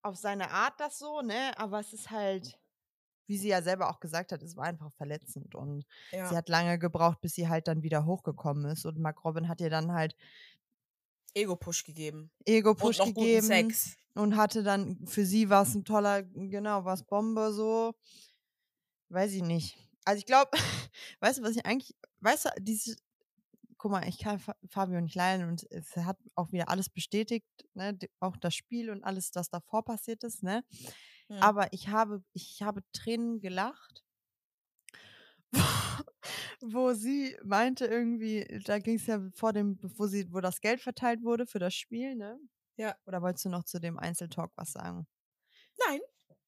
[0.00, 1.52] auf seine Art das so, ne?
[1.58, 2.58] Aber es ist halt,
[3.26, 5.54] wie sie ja selber auch gesagt hat, es war einfach verletzend.
[5.54, 6.26] Und Ja.
[6.26, 8.86] sie hat lange gebraucht, bis sie halt dann wieder hochgekommen ist.
[8.86, 10.16] Und Mark Robin hat ihr dann halt
[11.34, 12.30] Ego-Push gegeben.
[12.46, 13.46] Ego-Push gegeben.
[13.46, 13.98] Sex.
[14.14, 17.92] Und hatte dann, für sie war es ein toller, genau, war es Bombe so.
[19.10, 19.76] Weiß ich nicht.
[20.06, 20.50] Also ich glaube,
[21.20, 22.96] weißt du, was ich eigentlich, weißt du, dieses,
[23.84, 27.46] guck mal, ich kann Fa- Fabio nicht leiden und es hat auch wieder alles bestätigt,
[27.74, 30.64] ne, auch das Spiel und alles, was davor passiert ist, ne.
[31.28, 31.48] Hm.
[31.48, 34.02] Aber ich habe, ich habe Tränen gelacht,
[36.62, 40.80] wo sie meinte irgendwie, da ging es ja vor dem, bevor sie, wo das Geld
[40.80, 42.38] verteilt wurde für das Spiel, ne?
[42.76, 42.96] Ja.
[43.06, 45.06] Oder wolltest du noch zu dem Einzeltalk was sagen?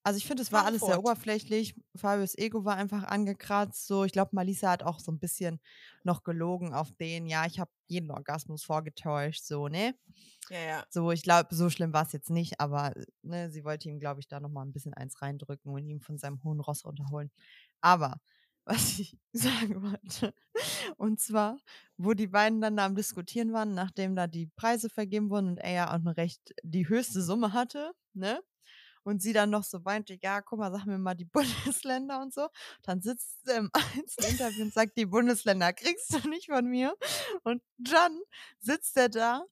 [0.07, 1.75] Also ich finde, es war Fahre alles sehr oberflächlich.
[1.97, 3.89] Fabios Ego war einfach angekratzt.
[3.89, 5.59] So, ich glaube, Malisa hat auch so ein bisschen
[6.05, 7.27] noch gelogen auf den.
[7.27, 9.97] Ja, ich habe jeden Orgasmus vorgetäuscht, so ne.
[10.49, 10.85] Ja, ja.
[10.91, 12.93] So, ich glaube, so schlimm war es jetzt nicht, aber
[13.23, 16.01] ne, sie wollte ihm, glaube ich, da noch mal ein bisschen eins reindrücken und ihn
[16.01, 17.33] von seinem hohen Ross runterholen.
[17.81, 18.21] Aber
[18.65, 20.35] was ich sagen wollte,
[20.99, 21.59] und zwar,
[21.97, 25.59] wo die beiden dann da am Diskutieren waren, nachdem da die Preise vergeben wurden und
[25.59, 28.41] er ja auch eine recht die höchste Summe hatte, ne?
[29.07, 32.35] Und sie dann noch so weinte, ja, guck mal, sag mir mal die Bundesländer und
[32.35, 32.49] so.
[32.83, 36.97] Dann sitzt sie im Einzelinterview und sagt, die Bundesländer kriegst du nicht von mir.
[37.45, 38.21] Und dann
[38.59, 39.45] sitzt er da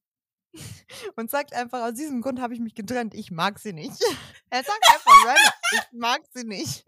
[1.15, 4.03] und sagt einfach, aus diesem Grund habe ich mich getrennt, ich mag sie nicht.
[4.51, 5.37] Er sagt einfach,
[5.73, 6.85] ich mag sie nicht.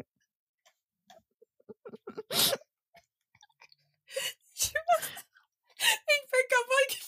[4.54, 4.72] Ich,
[5.78, 7.06] bin kaputt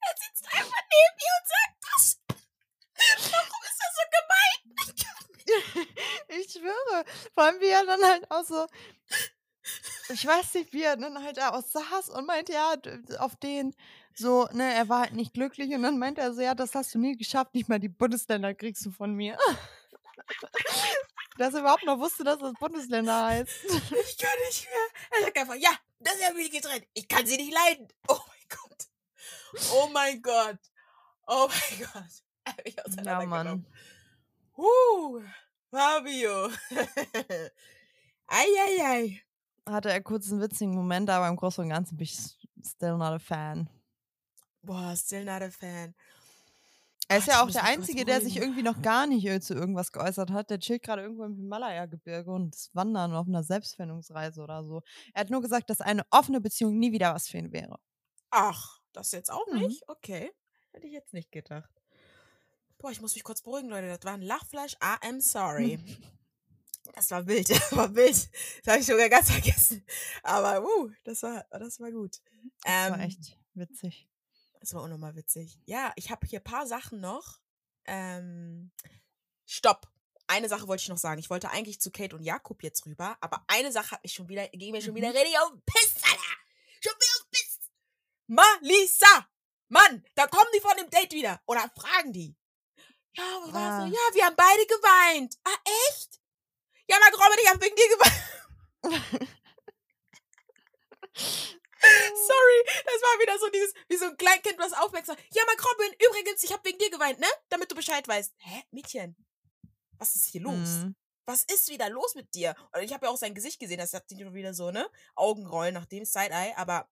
[0.00, 1.77] er sitzt einfach neben mir und sagt.
[3.16, 5.86] Warum ist das so gemein?
[6.28, 7.04] Ich schwöre.
[7.34, 8.66] Vor allem, wie er dann halt auch so,
[10.10, 12.74] ich weiß nicht, wie er dann halt da auch saß und meinte, ja,
[13.18, 13.74] auf den,
[14.14, 16.94] so, ne, er war halt nicht glücklich und dann meinte er so, ja, das hast
[16.94, 19.38] du nie geschafft, nicht mal die Bundesländer kriegst du von mir.
[21.38, 23.48] Dass er überhaupt noch wusste, dass das Bundesländer heißt.
[23.64, 24.88] Ich kann nicht mehr.
[25.12, 26.84] Er sagt einfach, ja, das ist ja mich getrennt.
[26.94, 27.86] Ich kann sie nicht leiden.
[28.08, 28.88] Oh mein Gott.
[29.72, 30.58] Oh mein Gott.
[31.28, 32.27] Oh mein Gott.
[32.56, 33.26] Hat mich Ja.
[33.26, 33.66] Mann.
[34.56, 35.20] Huh,
[35.70, 36.48] Fabio.
[38.26, 39.20] Eieiei.
[39.66, 42.18] Hatte er kurz einen witzigen Moment, aber im Großen und Ganzen bin ich
[42.64, 43.68] still not a fan.
[44.62, 45.94] Boah, still not a fan.
[47.10, 49.40] Er ist Gott, ja ich auch der Einzige, der sich irgendwie noch gar nicht äh,
[49.40, 50.50] zu irgendwas geäußert hat.
[50.50, 54.82] Der chillt gerade irgendwo im Himalaya-Gebirge und ist wandern auf einer Selbstfindungsreise oder so.
[55.14, 57.78] Er hat nur gesagt, dass eine offene Beziehung nie wieder was für ihn wäre.
[58.30, 59.60] Ach, das jetzt auch Mhm.
[59.60, 59.88] nicht?
[59.88, 60.30] Okay.
[60.72, 61.70] Hätte ich jetzt nicht gedacht.
[62.78, 63.88] Boah, ich muss mich kurz beruhigen, Leute.
[63.88, 64.74] Das war ein Lachfleisch.
[64.74, 65.78] I am sorry.
[66.94, 67.50] Das war wild.
[67.50, 68.30] Das war wild.
[68.64, 69.84] Das habe ich sogar ganz vergessen.
[70.22, 72.16] Aber, uh, das war, das war gut.
[72.62, 74.08] Das war Ähm, echt witzig.
[74.58, 75.58] Das war auch nochmal witzig.
[75.66, 77.40] Ja, ich habe hier ein paar Sachen noch.
[77.84, 78.72] Ähm,
[79.44, 79.86] stopp.
[80.28, 81.20] Eine Sache wollte ich noch sagen.
[81.20, 84.28] Ich wollte eigentlich zu Kate und Jakob jetzt rüber, aber eine Sache hat mich schon
[84.28, 85.16] wieder, ging mir schon wieder Mhm.
[85.16, 86.36] richtig auf den Piss, Alter.
[86.80, 87.58] Schon wieder auf den Piss.
[88.28, 89.28] Malisa!
[89.68, 91.40] Mann, da kommen die von dem Date wieder.
[91.46, 92.34] Dann fragen die.
[93.18, 93.80] Ja, war Ah.
[93.80, 93.86] so?
[93.92, 95.34] Ja, wir haben beide geweint.
[95.44, 95.56] Ah,
[95.90, 96.20] echt?
[96.88, 98.22] Ja, mein Robin, ich hab wegen dir geweint.
[101.80, 105.16] Sorry, das war wieder so dieses, wie so ein Kleinkind, was aufmerksam.
[105.32, 107.26] Ja, mein Robin, übrigens, ich hab wegen dir geweint, ne?
[107.48, 108.34] Damit du Bescheid weißt.
[108.38, 109.16] Hä, Mädchen?
[109.98, 110.54] Was ist hier los?
[110.54, 110.96] Mhm.
[111.26, 112.54] Was ist wieder los mit dir?
[112.72, 114.88] Und ich habe ja auch sein Gesicht gesehen, das hat wieder so, ne?
[115.14, 116.88] Augenrollen nach dem Side-Eye, aber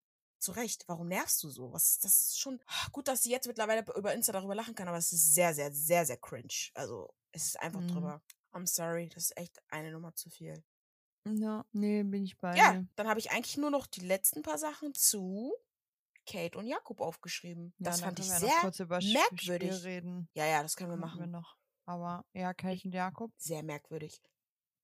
[0.47, 1.73] zu Recht, warum nervst du so?
[1.73, 4.89] Was, das ist schon ah, gut, dass sie jetzt mittlerweile über Insta darüber lachen kann,
[4.89, 6.71] aber es ist sehr, sehr, sehr, sehr cringe.
[6.75, 7.89] Also, es ist einfach Mhm.
[7.89, 8.23] drüber.
[8.53, 10.65] I'm sorry, das ist echt eine Nummer zu viel.
[11.25, 14.59] Ja, nee, bin ich bei Ja, dann habe ich eigentlich nur noch die letzten paar
[14.59, 15.53] Sachen zu
[16.25, 17.75] Kate und Jakob aufgeschrieben.
[17.79, 18.73] Ja, das fand ich sehr
[19.03, 19.85] merkwürdig.
[19.85, 20.29] Reden.
[20.35, 21.57] Ja, ja, das können wir Machen wir noch.
[21.85, 23.33] Aber ja, Kate und Jakob.
[23.37, 24.23] Sehr merkwürdig.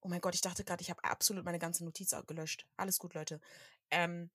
[0.04, 2.66] Oh mein Gott, ich dachte gerade, ich habe absolut meine ganze Notiz gelöscht.
[2.76, 3.40] Alles gut, Leute.
[3.92, 4.30] Ähm,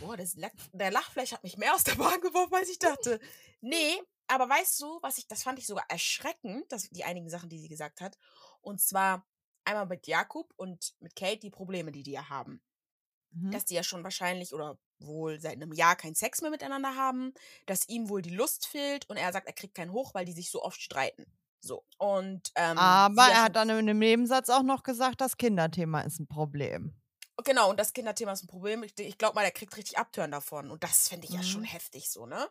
[0.00, 0.36] boah, das
[0.72, 3.18] der Lachfleisch hat mich mehr aus der Bahn geworfen, als ich dachte.
[3.60, 7.48] Nee, aber weißt du, was ich, das fand ich sogar erschreckend, dass die einigen Sachen,
[7.48, 8.16] die sie gesagt hat.
[8.60, 9.26] Und zwar
[9.64, 12.62] einmal mit Jakob und mit Kate die Probleme, die die ja haben.
[13.30, 13.50] Mhm.
[13.50, 17.34] dass die ja schon wahrscheinlich oder wohl seit einem Jahr keinen Sex mehr miteinander haben,
[17.66, 20.32] dass ihm wohl die Lust fehlt und er sagt, er kriegt keinen hoch, weil die
[20.32, 21.26] sich so oft streiten.
[21.60, 21.84] So.
[21.98, 26.20] Und ähm, Aber er hat dann in einem Nebensatz auch noch gesagt, das Kinderthema ist
[26.20, 26.97] ein Problem.
[27.44, 28.82] Genau, und das Kinderthema ist ein Problem.
[28.82, 30.70] Ich, ich glaube mal, der kriegt richtig Abtören davon.
[30.72, 31.64] Und das finde ich ja schon Mhm.
[31.64, 32.48] heftig so, ne?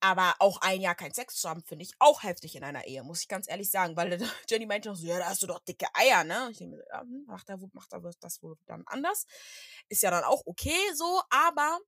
[0.00, 3.02] Aber auch ein Jahr kein Sex zu haben, finde ich auch heftig in einer Ehe,
[3.02, 3.96] muss ich ganz ehrlich sagen.
[3.96, 4.18] Weil
[4.50, 6.48] Jenny meinte noch so, ja, da hast du doch dicke Eier, ne?
[6.50, 9.26] Ich denke mir, ja, hm, macht er, macht er das wohl dann anders.
[9.88, 11.78] Ist ja dann auch okay so, aber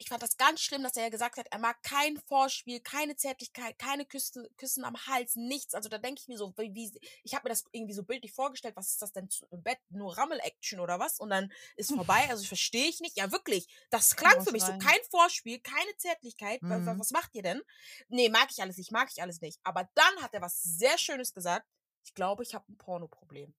[0.00, 3.16] ich fand das ganz schlimm, dass er ja gesagt hat, er mag kein Vorspiel, keine
[3.16, 5.74] Zärtlichkeit, keine Küsse, Küssen am Hals, nichts.
[5.74, 6.90] Also da denke ich mir so, wie, wie
[7.22, 9.78] ich habe mir das irgendwie so bildlich vorgestellt, was ist das denn im Bett?
[9.90, 11.20] Nur Rammel-Action oder was?
[11.20, 13.18] Und dann ist vorbei, also ich verstehe ich nicht.
[13.18, 14.80] Ja, wirklich, das klang für mich so, rein.
[14.80, 16.62] kein Vorspiel, keine Zärtlichkeit.
[16.62, 16.98] Mhm.
[16.98, 17.62] Was macht ihr denn?
[18.08, 19.60] Nee, mag ich alles nicht, mag ich alles nicht.
[19.64, 21.66] Aber dann hat er was sehr Schönes gesagt.
[22.04, 23.54] Ich glaube, ich habe ein Pornoproblem.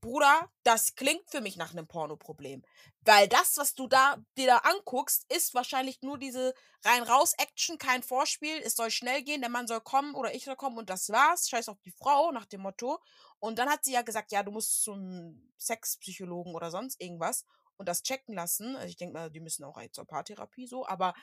[0.00, 2.62] Bruder, das klingt für mich nach einem Pornoproblem.
[3.02, 8.60] Weil das, was du da dir da anguckst, ist wahrscheinlich nur diese rein-raus-Action, kein Vorspiel.
[8.62, 11.48] Es soll schnell gehen, der Mann soll kommen oder ich soll kommen und das war's.
[11.48, 12.98] Scheiß auf die Frau, nach dem Motto.
[13.38, 17.44] Und dann hat sie ja gesagt, ja, du musst zum Sexpsychologen oder sonst irgendwas
[17.76, 18.76] und das checken lassen.
[18.76, 21.14] Also ich denke mal, die müssen auch zur Paartherapie so, aber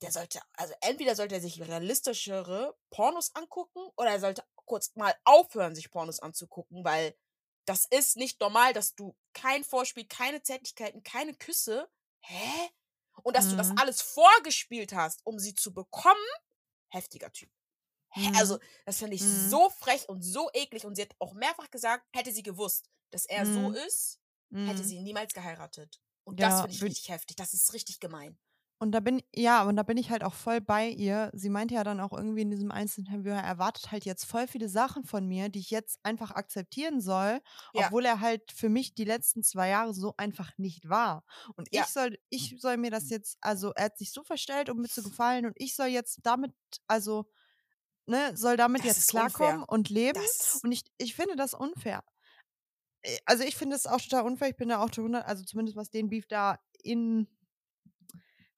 [0.00, 5.14] der sollte, also entweder sollte er sich realistischere Pornos angucken oder er sollte kurz mal
[5.24, 7.14] aufhören, sich Pornos anzugucken, weil
[7.66, 11.88] das ist nicht normal, dass du kein Vorspiel, keine Zärtlichkeiten, keine Küsse,
[12.20, 12.70] hä?
[13.22, 13.76] Und dass du das Mhm.
[13.76, 16.16] alles vorgespielt hast, um sie zu bekommen,
[16.88, 17.50] heftiger Typ.
[18.10, 18.22] Hä?
[18.24, 18.38] Mhm.
[18.38, 19.28] Also, das finde ich Mhm.
[19.28, 20.86] so frech und so eklig.
[20.86, 23.72] Und sie hat auch mehrfach gesagt, hätte sie gewusst, dass er so Mhm.
[23.72, 24.20] ist,
[24.62, 24.84] hätte Mhm.
[24.84, 26.00] sie niemals geheiratet.
[26.24, 27.36] Und das Ja, finde ich richtig heftig.
[27.36, 28.38] Das ist richtig gemein.
[28.82, 31.30] Und da bin ja, und da bin ich halt auch voll bei ihr.
[31.34, 34.68] Sie meinte ja dann auch irgendwie in diesem Einzelinterview, er erwartet halt jetzt voll viele
[34.68, 37.40] Sachen von mir, die ich jetzt einfach akzeptieren soll,
[37.74, 37.86] Ja.
[37.86, 41.22] obwohl er halt für mich die letzten zwei Jahre so einfach nicht war.
[41.54, 41.82] Und Ja.
[41.82, 44.88] ich soll, ich soll mir das jetzt, also er hat sich so verstellt, um mir
[44.88, 46.52] zu gefallen, und ich soll jetzt damit,
[46.88, 47.26] also,
[48.06, 49.68] ne, soll damit Das jetzt klarkommen unfair.
[49.68, 50.18] und leben.
[50.18, 52.02] Das, Und ich, ich finde das unfair.
[53.02, 54.48] Äh, Also ich finde es auch total unfair.
[54.48, 57.28] Ich bin da auch zu 100, also zumindest was den Beef da in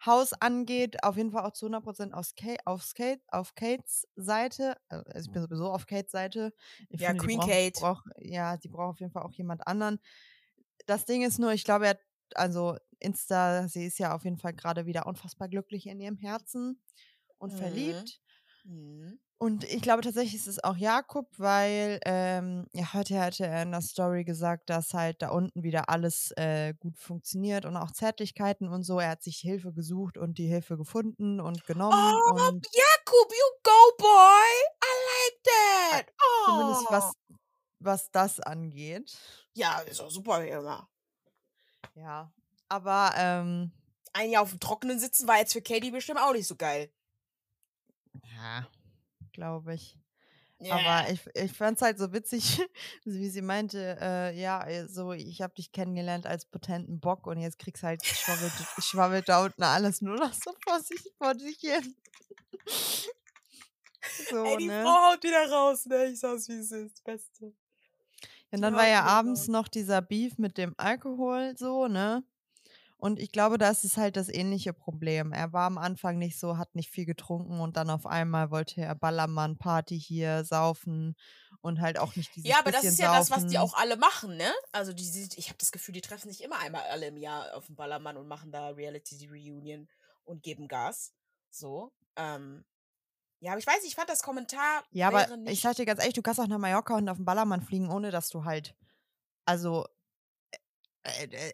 [0.07, 4.77] Haus angeht, auf jeden Fall auch zu 100% aus Kate, auf, Kate, auf Kates Seite.
[4.91, 6.53] Äh, Also ich bin sowieso auf Kates Seite.
[6.91, 7.75] Ich Ja, finde, die Queen braucht, Kate.
[7.75, 9.99] Braucht, ja, sie braucht auf jeden Fall auch jemand anderen.
[10.87, 12.01] Das Ding ist nur, ich glaube, er hat,
[12.35, 16.83] also Insta, sie ist ja auf jeden Fall gerade wieder unfassbar glücklich in ihrem Herzen
[17.39, 17.55] und Mhm.
[17.55, 18.21] verliebt.
[18.65, 19.19] Mhm.
[19.37, 23.73] Und ich glaube tatsächlich ist es auch Jakob, weil ähm, ja, heute hatte er in
[23.73, 28.69] der Story gesagt, dass halt da unten wieder alles äh, gut funktioniert und auch Zärtlichkeiten
[28.69, 29.01] und so.
[29.01, 33.61] Er hat sich Hilfe gesucht und die Hilfe gefunden und genommen Oh, und Jakub, you
[33.63, 34.07] go, boy.
[34.83, 36.15] I like that.
[36.47, 37.35] zumindest was, Oh.
[37.81, 39.15] was das angeht.
[39.53, 40.89] Ja, ist auch super wie immer.
[41.97, 42.33] Ja.
[42.69, 43.73] Aber ähm,
[44.15, 46.91] Ein Jahr auf dem Trockenen sitzen war jetzt für Katie bestimmt auch nicht so geil.
[48.37, 48.67] ja.
[49.35, 49.99] Glaube ich.
[50.61, 50.77] Yeah.
[50.77, 52.63] Aber ich, ich fand es halt so witzig,
[53.05, 57.39] wie sie meinte, äh, ja, äh, so, ich habe dich kennengelernt als potenten Bock und
[57.39, 61.59] jetzt kriegst halt schwabbelt, schwabbelt da unten alles nur noch so vor sich, vor sich
[61.59, 61.95] hin.
[64.29, 64.83] So, Ey, die ne?
[64.83, 66.05] Frau haut wieder raus, ne?
[66.07, 67.03] Ich sag's, wie es ist.
[67.05, 67.55] Beste.
[68.51, 72.23] Und dann war ja abends noch dieser Beef mit dem Alkohol so, ne?
[73.05, 75.35] Und ich glaube, das ist halt das ähnliche Problem.
[75.35, 78.81] Er war am Anfang nicht so, hat nicht viel getrunken und dann auf einmal wollte
[78.81, 81.15] er Ballermann, Party hier, saufen
[81.61, 83.75] und halt auch nicht dieses Ja, aber das ist ja das, was die saufen.
[83.75, 84.51] auch alle machen, ne?
[84.73, 85.03] Also die,
[85.37, 88.17] ich habe das Gefühl, die treffen sich immer einmal alle im Jahr auf dem Ballermann
[88.17, 89.87] und machen da Reality Reunion
[90.25, 91.13] und geben Gas.
[91.51, 91.93] So.
[92.17, 92.65] Ähm,
[93.41, 96.01] ja, aber ich weiß nicht, ich fand das Kommentar Ja, aber ich sag dir ganz
[96.01, 98.75] ehrlich, du kannst auch nach Mallorca und auf den Ballermann fliegen, ohne dass du halt,
[99.45, 99.85] also,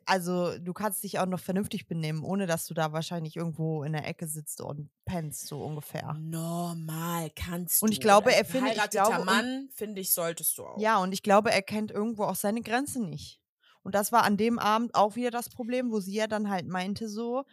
[0.07, 3.93] also du kannst dich auch noch vernünftig benehmen, ohne dass du da wahrscheinlich irgendwo in
[3.93, 6.15] der Ecke sitzt und pennst, so ungefähr.
[6.21, 7.93] Normal kannst Und du.
[7.95, 10.79] ich glaube, er findet- ich glaube, und- Mann, finde ich, solltest du auch.
[10.79, 13.41] Ja, und ich glaube, er kennt irgendwo auch seine Grenze nicht.
[13.83, 16.67] Und das war an dem Abend auch wieder das Problem, wo sie ja dann halt
[16.69, 17.45] meinte so,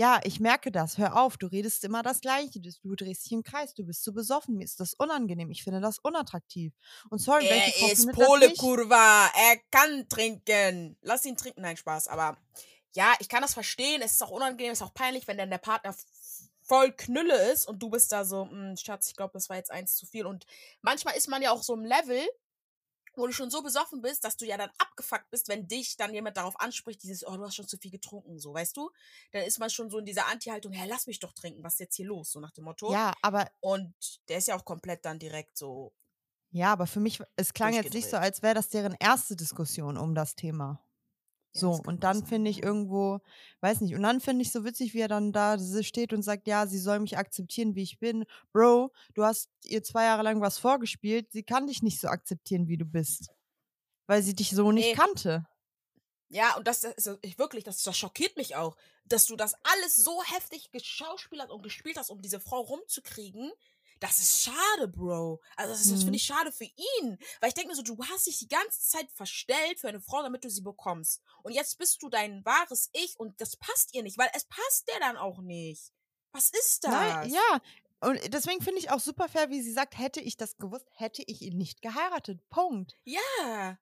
[0.00, 3.42] ja, ich merke das, hör auf, du redest immer das Gleiche, du, drehst dich im
[3.42, 6.72] Kreis, du bist zu besoffen, mir ist das unangenehm, ich finde das unattraktiv.
[7.10, 8.54] Und sorry, welche Frau Er ist Pole?
[8.54, 10.96] Kurva, er kann trinken.
[11.02, 12.08] Lass ihn trinken, nein, Spaß.
[12.08, 12.38] Aber
[12.94, 14.00] ja, ich kann das verstehen.
[14.00, 15.94] Es ist auch unangenehm, es ist auch peinlich, wenn dann der Partner
[16.62, 19.70] voll Knülle ist und du bist da so, "Mm, Schatz, ich glaube, das war jetzt
[19.70, 20.24] eins zu viel.
[20.24, 20.46] Und
[20.80, 22.26] manchmal ist man ja auch so im Level,
[23.14, 26.14] wo du schon so besoffen bist, dass du ja dann abgefuckt bist, wenn dich dann
[26.14, 28.90] jemand darauf anspricht, dieses, oh, du hast schon zu viel getrunken, so, weißt du?
[29.32, 31.80] Dann ist man schon so in dieser Anti-Haltung, hey, lass mich doch trinken, was ist
[31.80, 32.92] jetzt hier los, so nach dem Motto.
[32.92, 33.94] Ja, aber Und
[34.28, 35.92] der ist ja auch komplett dann direkt so,
[36.52, 39.96] ja, aber für mich, es klang jetzt nicht so, als wäre das deren erste Diskussion
[39.96, 40.82] um das Thema.
[41.54, 43.20] Ja, So, und dann finde ich irgendwo,
[43.60, 46.46] weiß nicht, und dann finde ich so witzig, wie er dann da steht und sagt,
[46.46, 48.24] ja, sie soll mich akzeptieren, wie ich bin.
[48.52, 52.68] Bro, du hast ihr zwei Jahre lang was vorgespielt, sie kann dich nicht so akzeptieren,
[52.68, 53.30] wie du bist.
[54.06, 54.94] Weil sie dich so nicht Nee.
[54.94, 55.46] kannte.
[56.28, 59.96] Ja, und das, ist ich wirklich, das, das schockiert mich auch, dass du das alles
[59.96, 63.50] so heftig geschauspielert und gespielt hast, um diese Frau rumzukriegen.
[64.00, 65.40] Das ist schade, Bro.
[65.56, 66.04] Also das, ist- das Mhm.
[66.04, 67.18] finde ich schade für ihn.
[67.40, 70.22] Weil ich denke mir so, du hast dich die ganze Zeit verstellt für eine Frau,
[70.22, 71.20] damit du sie bekommst.
[71.42, 74.88] Und jetzt bist du dein wahres Ich und das passt ihr nicht, weil es passt
[74.88, 75.92] der dann auch nicht.
[76.32, 76.92] Was ist das?
[76.92, 77.60] Nein, ja.
[78.00, 81.22] Und deswegen finde ich auch super fair, wie sie sagt, hätte ich das gewusst, hätte
[81.26, 82.40] ich ihn nicht geheiratet.
[82.48, 82.96] Punkt.
[83.04, 83.78] Ja.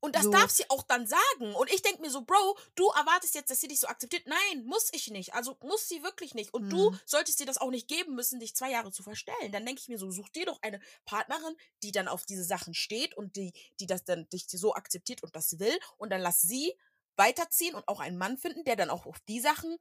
[0.00, 0.30] Und das So.
[0.30, 1.54] darf sie auch dann sagen.
[1.56, 4.26] Und ich denke mir so, Bro, du erwartest jetzt, dass sie dich so akzeptiert.
[4.26, 5.34] Nein, muss ich nicht.
[5.34, 6.54] Also muss sie wirklich nicht.
[6.54, 7.00] Und du Mhm.
[7.04, 9.50] solltest dir das auch nicht geben müssen, dich zwei Jahre zu verstellen.
[9.50, 12.74] Dann denke ich mir so, such dir doch eine Partnerin, die dann auf diese Sachen
[12.74, 15.76] steht und die, die das dann dich so akzeptiert und das will.
[15.96, 16.74] Und dann lass sie
[17.16, 19.76] weiterziehen und auch einen Mann finden, der dann auch auf die Sachen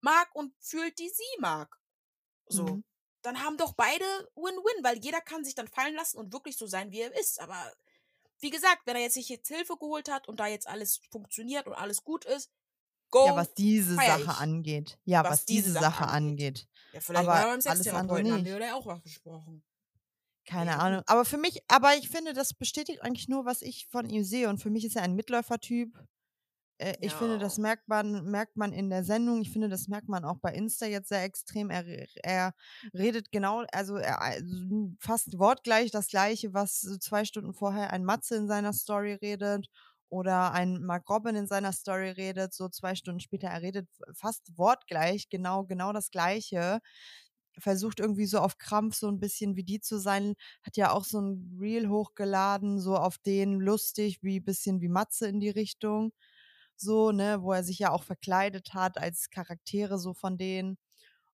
[0.00, 1.78] mag und fühlt, die sie mag.
[2.48, 2.66] So.
[2.66, 2.84] Mhm.
[3.22, 4.04] Dann haben doch beide
[4.34, 7.40] Win-Win, weil jeder kann sich dann fallen lassen und wirklich so sein, wie er ist.
[7.40, 7.72] Aber
[8.44, 11.66] wie gesagt, wenn er jetzt sich jetzt Hilfe geholt hat und da jetzt alles funktioniert
[11.66, 12.50] und alles gut ist,
[13.10, 13.26] go.
[13.26, 14.28] Ja, was diese Sache ich.
[14.28, 14.98] angeht.
[15.04, 16.68] Ja, Was was, diese diese Sache Sache angeht.
[16.92, 19.64] ja, vielleicht aber war er beim Sextherapeuten, haben wir da auch was besprochen.
[20.46, 21.02] Keine Ja, Ahnung.
[21.06, 24.48] Aber für mich, aber ich finde, das bestätigt eigentlich nur, was ich von ihm sehe.
[24.48, 25.98] Und für mich ist er ein Mitläufertyp.
[26.84, 27.58] Äh, ich finde, das Ja.
[27.58, 29.40] merkt man, merkt man in der Sendung.
[29.42, 31.70] Ich finde, das merkt man auch bei Insta jetzt sehr extrem.
[31.70, 31.84] Er,
[32.22, 32.54] er
[32.92, 38.36] redet genau, also, er, also fast wortgleich das Gleiche, was zwei Stunden vorher ein Matze
[38.36, 39.68] in seiner Story redet
[40.10, 42.54] oder ein Mark Robin in seiner Story redet.
[42.54, 46.80] So zwei Stunden später, er redet fast wortgleich, genau, genau das Gleiche
[47.58, 51.04] versucht irgendwie so auf Krampf so ein bisschen wie die zu sein, hat ja auch
[51.04, 56.12] so ein Reel hochgeladen, so auf den lustig, wie bisschen wie Matze in die Richtung,
[56.76, 60.78] so, ne, wo er sich ja auch verkleidet hat als Charaktere so von denen.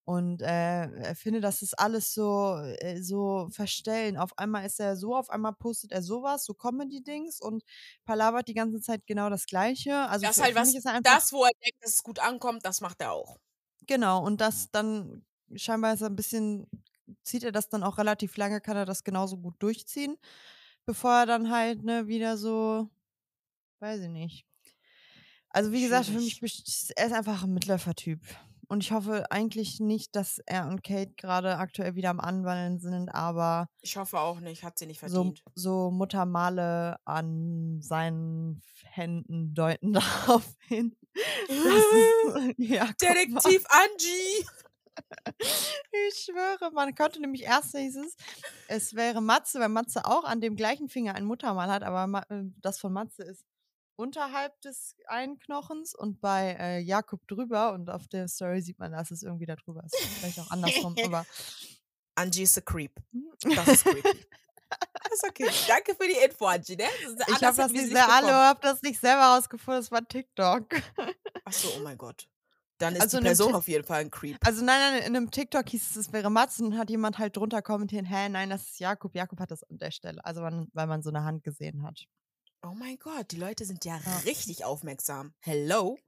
[0.05, 0.47] Und äh,
[0.91, 4.17] er finde, das ist alles so, äh, so verstellen.
[4.19, 7.63] Auf einmal ist er so, auf einmal postet er sowas, so Comedy-Dings und
[8.05, 10.09] palabert die ganze Zeit genau das Gleiche.
[10.09, 12.81] Also Das für, halt was, einfach das, wo er denkt, dass es gut ankommt, das
[12.81, 13.39] macht er auch.
[13.87, 15.25] Genau, und das dann
[15.55, 16.67] scheinbar ist er ein bisschen,
[17.23, 20.17] zieht er das dann auch relativ lange, kann er das genauso gut durchziehen,
[20.87, 22.89] bevor er dann halt, ne, wieder so,
[23.81, 24.47] weiß ich nicht.
[25.51, 26.41] Also wie gesagt, für mich,
[26.97, 28.21] er ist einfach ein Mitläufertyp.
[28.69, 33.09] Und ich hoffe eigentlich nicht, dass er und Kate gerade aktuell wieder am Anwandeln sind,
[33.09, 35.43] aber Ich hoffe auch nicht, hat sie nicht so, verdient.
[35.57, 39.93] so Muttermale an seinen Händen deuten
[40.29, 40.97] darauf hin.
[41.49, 42.89] es- ja.
[43.03, 44.47] Detektiv Angie!
[46.09, 48.17] Ich schwöre, man könnte nämlich erst hieß es,
[48.69, 52.43] es wäre Matze, weil Matze auch an dem gleichen Finger ein Muttermal hat, aber äh,
[52.61, 53.45] das von Matze ist
[54.01, 58.93] unterhalb des einen Knochens und bei äh, Jakob drüber und auf der Story sieht man,
[58.93, 59.97] dass es irgendwie da drüber ist.
[59.97, 61.27] Vielleicht auch andersrum, aber
[62.15, 62.99] Angie ist a creep.
[63.13, 63.55] Hm.
[63.55, 64.03] Das ist creepy.
[64.03, 65.49] Das ist okay.
[65.69, 66.85] Danke für die Info, Angie, ne?
[67.03, 70.67] Das ist Ich habe das, nicht hab das nicht selber rausgefunden, das war TikTok.
[71.45, 72.27] Ach so, oh mein Gott.
[72.79, 74.39] Dann ist Also die Person auf jeden Fall ein Creep.
[74.41, 77.37] Also nein, nein, in einem TikTok hieß es, es wäre Mats und hat jemand halt
[77.37, 79.15] drunter kommentiert, hä, nein, das ist Jakob.
[79.15, 80.25] Jakob hat das an der Stelle.
[80.25, 82.07] Also weil man so eine Hand gesehen hat.
[82.63, 84.17] Oh mein Gott, die Leute sind ja, Ja.
[84.27, 85.33] richtig aufmerksam.
[85.41, 85.99] Hello?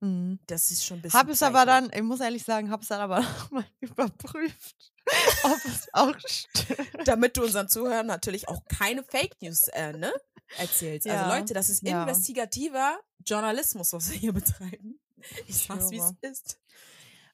[0.00, 0.38] Mhm.
[0.46, 2.88] Das ist schon ein bisschen Hab es aber dann, ich muss ehrlich sagen, hab es
[2.88, 3.20] dann aber
[3.50, 4.92] nochmal überprüft,
[5.44, 7.08] ob es auch stimmt.
[7.08, 10.12] Damit du unseren Zuhörern natürlich auch keine Fake News äh, ne,
[10.58, 11.06] erzählst.
[11.06, 12.02] Ja, Also Leute, das ist ja.
[12.02, 15.00] investigativer Journalismus, was wir hier betreiben.
[15.46, 16.60] Ich sag's, wie es ist.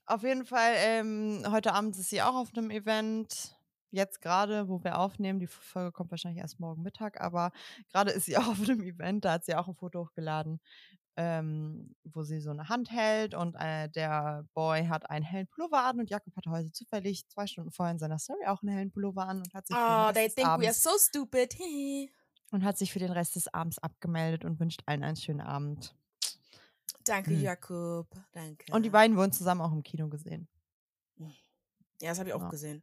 [0.07, 3.57] Auf jeden Fall, ähm, heute Abend ist sie auch auf einem Event.
[3.95, 7.53] Jetzt gerade, wo wir aufnehmen, die Folge kommt wahrscheinlich erst morgen Mittag, aber
[7.91, 10.61] gerade ist sie auch auf einem Event, da hat sie auch ein Foto hochgeladen,
[11.17, 15.85] ähm, wo sie so eine Hand hält und äh, der Boy hat einen hellen Pullover
[15.85, 18.91] an und Jakob hatte heute zufällig zwei Stunden vorher in seiner Story auch einen hellen
[18.93, 20.83] Pullover an und hat sich, für, den Oh, Rest they des think we are Abends,
[20.83, 21.55] so stupid.
[22.51, 25.95] Und hat sich für den Rest des Abends abgemeldet und wünscht allen einen schönen Abend.
[27.05, 27.43] Danke, Hm.
[27.43, 28.09] Jakob.
[28.33, 28.73] Danke.
[28.73, 30.49] Und die beiden wurden zusammen auch im Kino gesehen.
[32.01, 32.49] Ja, das habe ich auch Ja.
[32.49, 32.83] gesehen.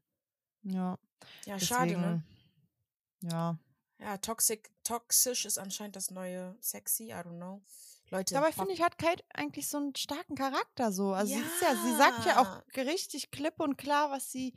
[0.63, 0.97] Ja,
[1.45, 2.21] Ja, schade, ne?
[2.21, 2.23] deswegen,
[3.21, 3.57] ja.
[3.99, 7.61] Ja, toxic, toxisch ist anscheinend das neue sexy, I don't know.
[8.11, 11.11] Leute, Dabei finde ich, hat Kate eigentlich so einen starken Charakter so.
[11.13, 14.53] Also sie ist ja, sie sagt ja auch richtig klipp und klar, was sie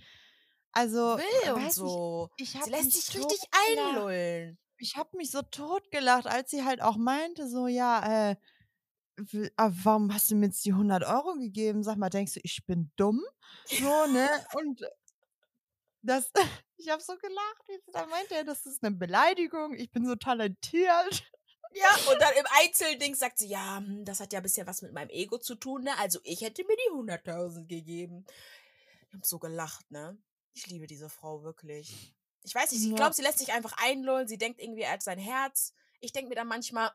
[0.72, 2.30] also will und nicht, so.
[2.36, 4.58] ich Sie lässt sich richtig einlullen.
[4.78, 8.36] Ich habe mich so totgelacht, als sie halt auch meinte, so, ja, äh,
[9.56, 11.82] aber warum hast du mir jetzt die 100 Euro gegeben?
[11.82, 13.22] Sag mal, denkst du, ich bin dumm?
[13.66, 14.28] So, ne?
[14.54, 14.82] Und
[16.02, 16.30] das,
[16.76, 20.14] ich habe so gelacht, wie sie dann meinte, das ist eine Beleidigung, ich bin so
[20.16, 21.24] talentiert.
[21.74, 24.82] Ja, und dann im Einzelding sagt sie, ja, hm, das hat ja ein bisschen was
[24.82, 25.96] mit meinem Ego zu tun, ne?
[25.98, 28.26] Also ich hätte mir die 100.000 gegeben.
[29.08, 30.18] Ich hab so gelacht, ne?
[30.52, 32.14] Ich liebe diese Frau wirklich.
[32.42, 32.96] Ich weiß nicht, ich Ja.
[32.96, 34.28] glaube, sie lässt sich einfach einlullen.
[34.28, 35.72] Sie denkt irgendwie, er hat sein Herz.
[36.00, 36.92] Ich denke mir dann manchmal,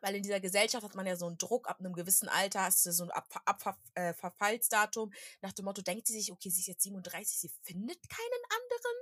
[0.00, 2.84] weil in dieser Gesellschaft hat man ja so einen Druck, ab einem gewissen Alter hast
[2.86, 5.12] du so ein Abver Abver äh, Verfallsdatum.
[5.42, 8.96] Nach dem Motto, denkt sie sich, okay, sie ist jetzt 37, sie findet keinen anderen?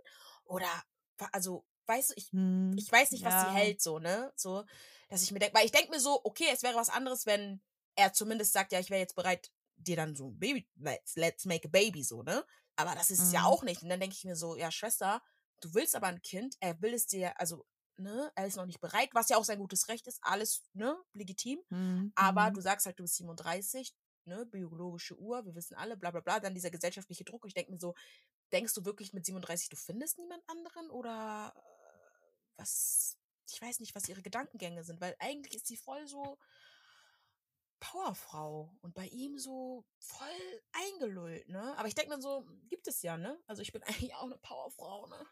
[0.45, 0.85] Oder,
[1.33, 3.41] also, weißt du, ich Hm, ich weiß nicht, was ja.
[3.41, 4.33] sie hält, so, ne?
[4.37, 4.65] So,
[5.09, 7.61] dass ich mir denke, weil ich denke mir so, okay, es wäre was anderes, wenn
[7.97, 11.45] er zumindest sagt, ja, ich wäre jetzt bereit, dir dann so ein Baby, let's, let's
[11.45, 12.45] make a baby, so, ne?
[12.77, 13.45] Aber das ist es ja Mhm.
[13.45, 13.83] auch nicht.
[13.83, 15.23] Und dann denke ich mir so, ja, Schwester,
[15.61, 17.67] du willst aber ein Kind, er will es dir, also,
[17.99, 20.97] ne, er ist noch nicht bereit, was ja auch sein gutes Recht ist, alles, ne,
[21.13, 21.61] legitim.
[21.69, 22.55] Hm, Aber hm.
[22.55, 23.95] du sagst halt, du bist 37,
[24.25, 27.45] ne, biologische Uhr, wir wissen alle, bla bla bla, dann dieser gesellschaftliche Druck.
[27.47, 27.95] Ich denke mir so,
[28.53, 30.91] denkst du wirklich mit 37, du findest niemand anderen?
[30.91, 31.61] Oder äh,
[32.57, 33.17] was?
[33.51, 36.39] Ich weiß nicht, was ihre Gedankengänge sind, weil eigentlich ist sie voll so
[37.81, 41.77] Powerfrau und bei ihm so voll eingelullt, ne?
[41.79, 43.39] Aber ich denke mir so, gibt es ja, ne?
[43.47, 45.27] Also ich bin eigentlich auch eine Powerfrau, ne?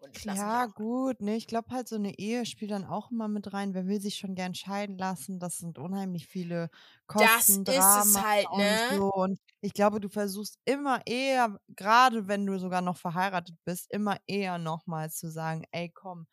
[0.00, 1.36] Und ich lasse Ja, gut, ne?
[1.36, 3.72] Ich glaube halt, so eine Ehe spielt dann auch immer mit rein.
[3.74, 5.38] Wer will sich schon gern scheiden lassen?
[5.38, 6.70] Das sind unheimlich viele
[7.16, 8.80] Das Kosten, ist es Drama halt, und ne?
[8.80, 9.10] so.
[9.12, 14.16] Und ich glaube, du versuchst immer eher, gerade wenn du sogar noch verheiratet bist, immer
[14.26, 16.26] eher nochmal zu sagen, ey, komm,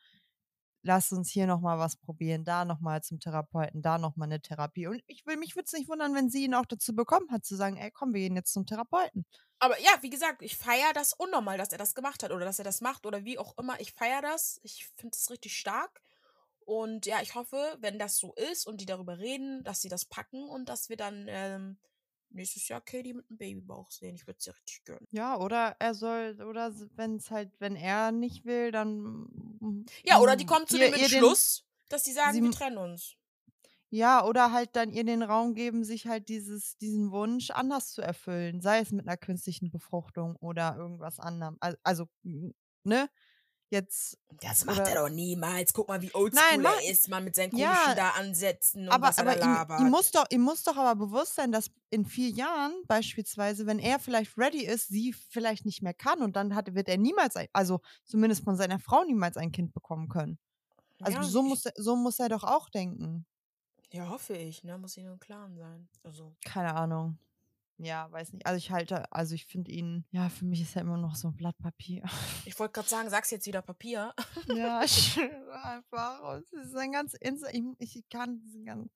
[0.86, 4.88] lass uns hier nochmal was probieren, da nochmal zum Therapeuten, da nochmal eine Therapie.
[4.88, 7.43] Und ich will, mich würde es nicht wundern, wenn sie ihn auch dazu bekommen hat,
[7.43, 9.25] zu sagen, ey, komm, wir gehen jetzt zum Therapeuten.
[9.59, 12.59] Aber ja, wie gesagt, ich feiere das unnormal, dass er das gemacht hat oder dass
[12.59, 13.79] er das macht oder wie auch immer.
[13.79, 14.59] Ich feiere das.
[14.63, 16.01] Ich finde es richtig stark.
[16.59, 20.05] Und ja, ich hoffe, wenn das so ist und die darüber reden, dass sie das
[20.05, 21.77] packen und dass wir dann ähm,
[22.36, 24.15] nächstes Jahr Katie mit einem Babybauch sehen.
[24.15, 25.07] Ich würde ja richtig gönnen.
[25.11, 28.97] Ja, oder er soll, oder wenn es halt, wenn er nicht will, dann.
[29.59, 32.33] mm, Ja, oder die mm, kommen zu ihr- dem ihr den- Entschluss, dass sie sagen,
[32.33, 33.15] sie wir trennen uns.
[33.89, 38.01] Ja, oder halt dann ihr den Raum geben, sich halt dieses, diesen Wunsch anders zu
[38.01, 38.59] erfüllen.
[38.59, 41.55] Sei es mit einer künstlichen Befruchtung oder irgendwas anderem.
[41.61, 42.49] Al- Also, mm,
[42.83, 43.09] ne?
[43.70, 44.18] Jetzt.
[44.41, 45.74] Das macht Oder- er doch niemals.
[45.74, 48.89] Guck mal, wie oldschool Nein, er ist, man mit seinen Ja, komischen da Ansätzen und
[48.93, 49.80] Aber, was er aber da ihm, labert.
[49.82, 53.80] ihm, muss doch, ihm muss doch aber bewusst sein, dass in vier Jahren beispielsweise, wenn
[53.80, 57.36] er vielleicht ready ist, sie vielleicht nicht mehr kann und dann hat, wird er niemals,
[57.36, 60.38] ein, also zumindest von seiner Frau niemals ein Kind bekommen können.
[61.01, 63.26] Also ja, so, ich- muss, er- so muss er doch auch denken.
[63.91, 64.78] Ja, hoffe ich, ne?
[64.78, 65.88] Muss ihnen im Klaren sein.
[66.03, 66.36] Also.
[66.45, 67.18] Keine Ahnung.
[67.78, 68.45] Ja, weiß nicht.
[68.45, 71.28] Also ich halte, also ich finde ihn, ja, für mich ist er immer noch so
[71.28, 72.03] ein Blatt Papier.
[72.45, 74.13] Ich wollte gerade sagen, sag's jetzt wieder Papier.
[74.47, 74.80] ja,
[75.63, 76.41] einfach.
[76.53, 78.91] Es ist ein ganz Insta ich, ich kann diese ganzen,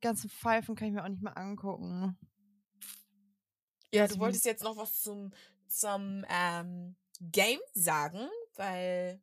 [0.00, 2.18] ganzen Pfeifen kann ich mir auch nicht mehr angucken.
[3.92, 5.32] Ja, du wolltest jetzt noch was zum,
[5.68, 9.20] zum ähm, Game sagen, weil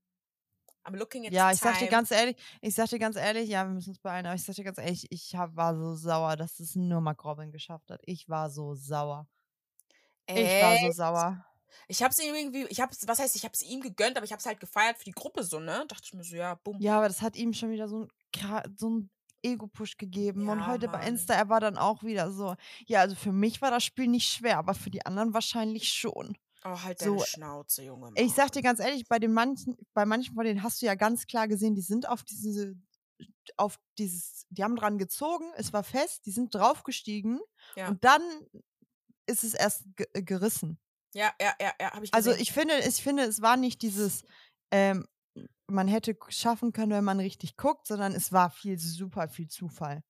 [0.85, 3.65] I'm looking at Ja, ich sag dir ganz ehrlich, ich sag dir ganz ehrlich, ja,
[3.65, 6.35] wir müssen uns beeilen, aber ich sag dir ganz ehrlich, ich hab, war so sauer,
[6.35, 8.01] dass es nur Mark Robin geschafft hat.
[8.05, 9.27] Ich war so sauer.
[10.33, 10.91] Ich war so Echt?
[10.91, 11.43] sauer.
[11.87, 14.45] Ich hab's ihm irgendwie, ich hab's, was heißt, ich hab's ihm gegönnt, aber ich hab's
[14.45, 15.85] halt gefeiert für die Gruppe so, ne?
[15.87, 16.81] Dachte ich mir so, ja, bumm.
[16.81, 18.09] Ja, aber das hat ihm schon wieder so ein,
[18.77, 19.09] so ein
[19.43, 20.49] Ego-Push gegeben.
[20.49, 21.07] und Ja, heute bei Mann.
[21.07, 22.55] Insta, er war dann auch wieder so.
[22.87, 26.35] Ja, also für mich war das Spiel nicht schwer, aber für die anderen wahrscheinlich schon.
[26.65, 28.11] Oh, halt deine So, Schnauze, Junge.
[28.15, 28.63] Ich sag dir Mann.
[28.63, 31.75] ganz ehrlich, bei den manchen, bei manchen von denen hast du ja ganz klar gesehen,
[31.75, 32.75] die sind auf diese,
[33.57, 37.39] auf dieses, die haben dran gezogen, es war fest, die sind draufgestiegen
[37.75, 37.87] Ja.
[37.89, 38.21] und dann
[39.27, 40.79] ist es erst äh, gerissen.
[41.13, 42.41] Ja, ja, ja, ja, hab ich Also gesehen.
[42.41, 44.23] ich finde, ich finde, es war nicht dieses,
[44.71, 45.07] ähm,
[45.67, 50.03] man hätte schaffen können, wenn man richtig guckt, sondern es war viel, super viel Zufall.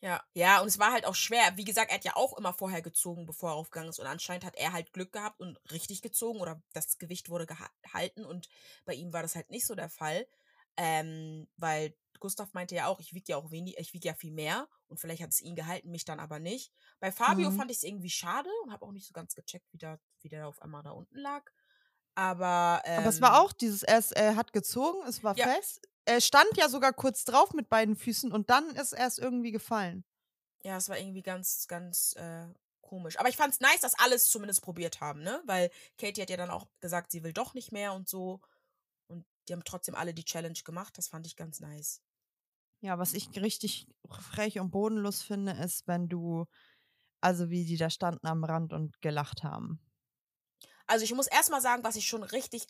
[0.00, 1.56] Ja, ja, und es war halt auch schwer.
[1.56, 3.98] Wie gesagt, er hat ja auch immer vorher gezogen, bevor er aufgegangen ist.
[3.98, 7.70] Und anscheinend hat er halt Glück gehabt und richtig gezogen oder das Gewicht wurde geha-
[7.82, 8.24] gehalten.
[8.24, 8.48] Und
[8.84, 10.28] bei ihm war das halt nicht so der Fall.
[10.76, 14.30] Ähm, weil Gustav meinte ja auch, ich wiege ja auch wenig, ich wiege ja viel
[14.32, 14.68] mehr.
[14.86, 16.72] Und vielleicht hat es ihn gehalten, mich dann aber nicht.
[17.00, 17.56] Bei Fabio Mhm.
[17.56, 20.28] fand ich es irgendwie schade und habe auch nicht so ganz gecheckt, wie der, wie
[20.28, 21.42] der auf einmal da unten lag.
[22.14, 25.48] Aber, ähm, Aber es war auch dieses, er, ist, er hat gezogen, es war Ja.
[25.48, 25.88] fest.
[26.08, 29.52] Er stand ja sogar kurz drauf mit beiden Füßen und dann ist er erst irgendwie
[29.52, 30.06] gefallen.
[30.62, 32.46] Ja, es war irgendwie ganz, ganz äh,
[32.80, 33.18] komisch.
[33.18, 35.42] Aber ich fand's nice, dass alles zumindest probiert haben, ne?
[35.44, 38.40] Weil Katie hat ja dann auch gesagt, sie will doch nicht mehr und so.
[39.08, 40.96] Und die haben trotzdem alle die Challenge gemacht.
[40.96, 42.00] Das fand ich ganz nice.
[42.80, 46.46] Ja, was ich richtig frech und bodenlos finde, ist, wenn du,
[47.20, 49.78] also wie die da standen am Rand und gelacht haben.
[50.86, 52.66] Also ich muss erstmal sagen, was ich schon richtig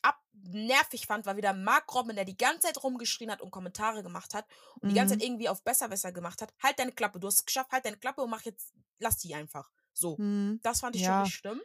[0.47, 4.34] abnervig fand, war wieder Mark Robin, der die ganze Zeit rumgeschrien hat und Kommentare gemacht
[4.34, 4.47] hat
[4.80, 5.18] und die ganze Mhm.
[5.18, 6.53] Zeit irgendwie auf besser, besser gemacht hat.
[6.62, 9.34] Halt deine Klappe, du hast es geschafft, halt deine Klappe und mach jetzt, lass die
[9.34, 9.70] einfach.
[9.93, 10.20] So.
[10.20, 10.61] Mhm.
[10.62, 11.05] Das fand ich Ja.
[11.05, 11.61] schon nicht schlimm.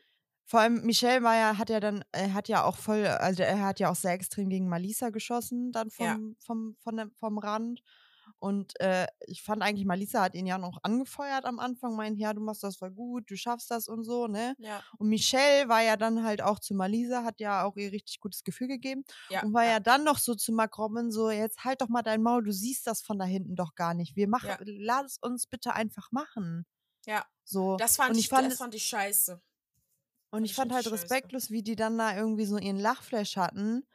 [0.45, 3.79] Vor allem Michelle ja, hat ja dann, er hat ja auch voll, also er hat
[3.79, 6.19] ja auch sehr extrem gegen Malisa geschossen, dann vom, Ja.
[6.39, 7.81] vom, von dem, vom Rand.
[8.43, 12.33] Und äh, ich fand eigentlich, Malisa hat ihn ja noch angefeuert am Anfang, meint, ja,
[12.33, 14.53] du machst das voll gut, du schaffst das und so, ne?
[14.57, 14.83] Ja.
[14.97, 18.43] Und Michelle war ja dann halt auch zu Malisa, hat ja auch ihr richtig gutes
[18.43, 19.05] Gefühl gegeben.
[19.29, 19.43] Ja.
[19.43, 19.71] und war ja.
[19.71, 19.79] ja.
[19.79, 22.85] dann noch so zu Mark Robin so, jetzt halt doch mal dein Maul, du siehst
[22.85, 24.17] das von da hinten doch gar nicht.
[24.17, 24.57] Wir machen, Ja.
[24.59, 26.65] lass es uns bitte einfach machen.
[27.05, 27.25] Ja.
[27.45, 27.77] So.
[27.77, 29.41] Das fand und ich, fand das fand ich scheiße.
[30.31, 33.87] Und ich fand halt respektlos, wie die dann da irgendwie so ihren Lachflash hatten,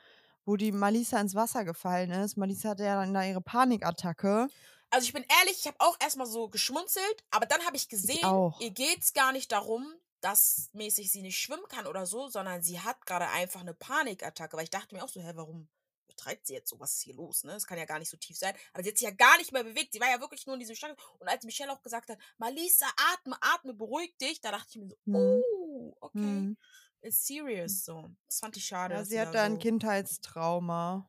[0.48, 2.36] wo die Malisa ins Wasser gefallen ist.
[2.38, 4.48] Malisa hatte ja dann da ihre Panikattacke.
[4.90, 8.24] Also ich bin ehrlich, ich habe auch erstmal so geschmunzelt, aber dann habe ich gesehen,
[8.24, 8.58] auch.
[8.60, 9.86] ihr geht's gar nicht darum,
[10.22, 14.56] dass mäßig sie nicht schwimmen kann oder so, sondern sie hat gerade einfach eine Panikattacke.
[14.56, 15.68] Weil ich dachte mir auch so, hä, warum
[16.08, 16.80] betreibt sie jetzt so?
[16.80, 17.44] Was ist hier los?
[17.44, 17.52] Ne?
[17.52, 18.54] Das kann ja gar nicht so tief sein.
[18.72, 19.92] Aber sie hat sich ja gar nicht mehr bewegt.
[19.92, 20.98] Sie war ja wirklich nur in diesem Stand.
[21.18, 24.88] Und als Michelle auch gesagt hat, Malisa, atme, atme, beruhig dich, da dachte ich mir
[24.88, 25.14] so, Hm.
[25.14, 26.56] oh, okay, Hm.
[27.02, 27.84] It's serious.
[27.84, 28.94] So, das fand ich schade.
[28.94, 31.08] Ja, sie hat da da ein so, Kindheitstrauma.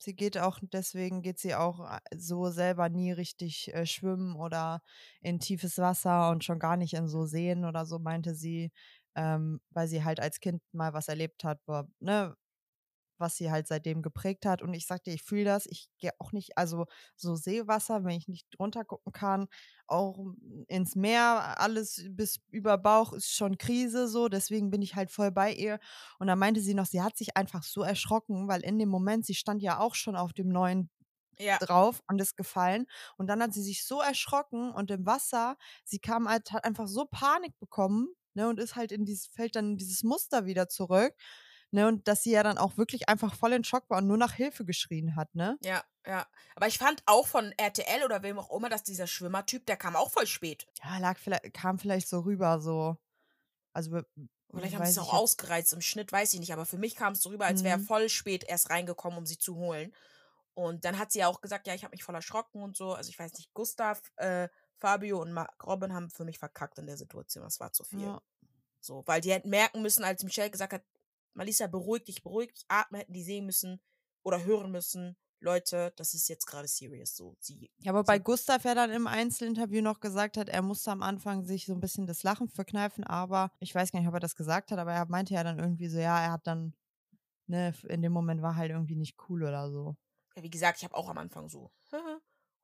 [0.00, 4.80] Sie geht auch, deswegen geht sie auch äh, so selber nie richtig äh, schwimmen oder
[5.20, 8.70] in tiefes Wasser und schon gar nicht in so Seen oder so, meinte sie,
[9.16, 12.36] ähm, weil sie halt als Kind mal was erlebt hat, wo, ne,
[13.20, 14.62] was sie halt seitdem geprägt hat.
[14.62, 15.66] Und ich sagte, ich fühle das.
[15.66, 19.48] Ich gehe auch nicht, also so Seewasser, wenn ich nicht drunter gucken kann,
[19.86, 20.18] auch
[20.68, 24.28] ins Meer, alles bis über Bauch ist schon Krise so.
[24.28, 25.78] Deswegen bin ich halt voll bei ihr.
[26.18, 29.26] Und dann meinte sie noch, sie hat sich einfach so erschrocken, weil in dem Moment,
[29.26, 30.90] sie stand ja auch schon auf dem neuen
[31.38, 32.86] ja, drauf und ist gefallen.
[33.16, 36.86] Und dann hat sie sich so erschrocken und im Wasser, sie kam halt, hat einfach
[36.88, 40.68] so Panik bekommen, ne, und ist halt in dieses, fällt dann in dieses Muster wieder
[40.68, 41.14] zurück.
[41.70, 44.16] Ne, und dass sie ja dann auch wirklich einfach voll in Schock war und nur
[44.16, 45.58] nach Hilfe geschrien hat, ne?
[45.62, 46.26] ja, ja.
[46.56, 49.94] Aber ich fand auch von RTL oder wem auch immer, dass dieser Schwimmertyp, der kam
[49.94, 50.66] auch voll spät.
[50.82, 52.96] Ja, lag vielleicht, kam vielleicht so rüber, so.
[53.72, 54.00] Also,
[54.50, 56.52] Vielleicht haben sie es auch ausgereizt im Schnitt, weiß ich nicht.
[56.54, 57.84] Aber für mich kam es so rüber, als wäre er Mhm.
[57.84, 59.94] voll spät erst reingekommen, um sie zu holen.
[60.54, 62.94] Und dann hat sie ja auch gesagt, ja, ich habe mich voll erschrocken und so.
[62.94, 64.48] Also ich weiß nicht, Gustav, äh,
[64.78, 67.44] Fabio und Mark Robin haben für mich verkackt in der Situation.
[67.44, 68.00] Das war zu viel.
[68.04, 68.22] Ja.
[68.80, 70.82] So, weil die hätten merken müssen, als Michelle gesagt hat,
[71.34, 73.80] Malisa, beruhig dich, beruhig dich, atme, hätten die sehen müssen
[74.22, 75.16] oder hören müssen.
[75.40, 77.14] Leute, das ist jetzt gerade serious.
[77.14, 77.70] So, sie.
[77.78, 81.44] Ja, aber bei Gustav ja dann im Einzelinterview noch gesagt hat, er musste am Anfang
[81.44, 84.34] sich so ein bisschen das Lachen verkneifen, aber ich weiß gar nicht, ob er das
[84.34, 86.74] gesagt hat, aber er meinte ja dann irgendwie so, ja, er hat dann,
[87.46, 89.96] ne, in dem Moment war halt irgendwie nicht cool oder so.
[90.34, 91.70] Ja, wie gesagt, ich habe auch am Anfang so.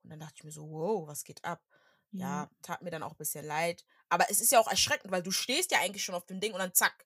[0.03, 1.65] Und dann dachte ich mir so, wow, was geht ab?
[2.11, 3.85] Ja, tat mir dann auch ein bisschen leid.
[4.09, 6.53] Aber es ist ja auch erschreckend, weil du stehst ja eigentlich schon auf dem Ding
[6.53, 7.05] und dann zack,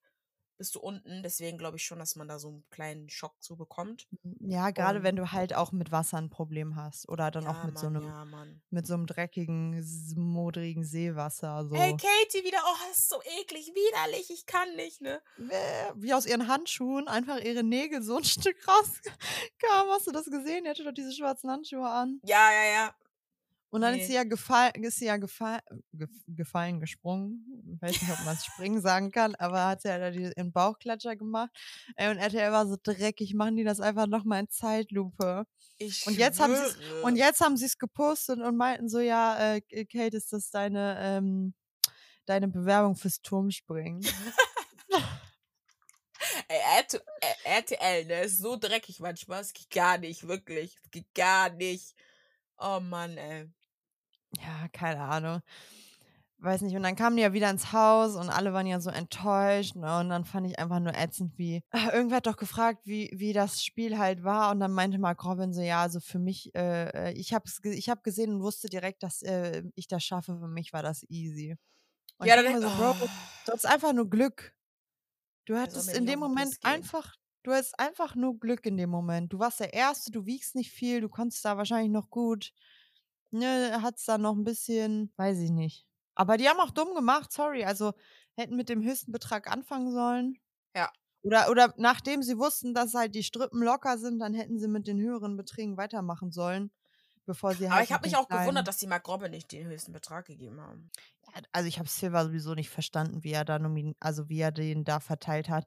[0.60, 1.24] bist du unten.
[1.24, 4.08] Deswegen glaube ich schon, dass man da so einen kleinen Schock zu bekommt.
[4.42, 7.64] Ja, gerade wenn du halt auch mit Wasser ein Problem hast oder dann ja, auch
[7.64, 9.84] mit so Mann, einem, Ja, mit so einem dreckigen,
[10.16, 11.66] modrigen Seewasser.
[11.68, 11.76] So.
[11.76, 15.22] Ey, Katie wieder, oh, das ist so eklig, widerlich, ich kann nicht, ne?
[15.96, 19.90] Wie aus ihren Handschuhen einfach ihre Nägel so ein Stück rauskam.
[19.90, 20.66] Hast du das gesehen?
[20.66, 22.20] Die hatte doch diese schwarzen Handschuhe an.
[22.24, 22.96] Ja, ja, ja.
[23.72, 24.02] Und dann Nee.
[24.02, 25.60] ist sie ja, gefall, ist sie ja gefall,
[25.94, 27.46] gef gefallen, gesprungen.
[27.76, 31.16] Ich weiß nicht, ob man springen sagen kann, aber hat sie ja da den Bauchklatscher
[31.16, 31.52] gemacht.
[31.96, 35.46] Ey, und RTL war so dreckig, machen die das einfach nochmal in Zeitlupe.
[35.78, 36.78] Ich Und jetzt haben sie's-.
[37.04, 40.98] Und jetzt haben sie es gepostet und meinten so, ja, äh, Kate, ist das deine,
[41.00, 41.54] ähm,
[42.26, 44.02] deine Bewerbung fürs Turmspringen?
[46.48, 49.42] Ey, RT- äh, RTL, ne, ist so dreckig manchmal.
[49.42, 50.76] Es geht gar nicht, wirklich.
[50.84, 51.94] Es geht gar nicht.
[52.58, 53.50] Oh Mann, ey.
[54.38, 55.42] Ja, keine Ahnung.
[56.42, 56.76] Weiß nicht.
[56.76, 59.76] Und dann kamen die ja wieder ins Haus und alle waren ja so enttäuscht.
[59.76, 60.00] Ne?
[60.00, 61.64] Und dann fand ich einfach nur ätzend, wie.
[61.72, 64.52] Ah, Irgendwer hat doch gefragt, wie, wie das Spiel halt war.
[64.52, 67.90] Und dann meinte Mark Robin so: Ja, also für mich, äh, äh, ich habe ich
[67.90, 70.38] hab gesehen und wusste direkt, dass äh, ich das schaffe.
[70.40, 71.58] Für mich war das easy.
[72.18, 72.96] Und Ja, dann so, Bro,
[73.46, 74.56] du hast einfach nur Glück.
[75.46, 79.34] Du hattest in dem Moment einfach, du hattest einfach nur Glück in dem Moment.
[79.34, 82.54] Du warst der Erste, du wiegst nicht viel, du konntest da wahrscheinlich noch gut.
[83.34, 85.86] Ne, hat's da noch ein bisschen, weiß ich nicht.
[86.16, 87.64] Aber die haben auch dumm gemacht, sorry.
[87.64, 87.94] Also
[88.36, 90.38] hätten mit dem höchsten Betrag anfangen sollen.
[90.76, 90.90] Ja.
[91.24, 94.88] Oder, oder nachdem sie wussten, dass halt die Strippen locker sind, dann hätten sie mit
[94.88, 96.72] den höheren Beträgen weitermachen sollen.
[97.30, 99.30] Bevor sie halt Aber ich mit habe mich auch kleinen- gewundert, dass die Mark Robin
[99.30, 100.90] nicht den höchsten Betrag gegeben haben.
[101.28, 104.52] Ja, also ich habe Silver sowieso nicht verstanden, wie er da nomin also wie er
[104.52, 105.66] den da verteilt hat.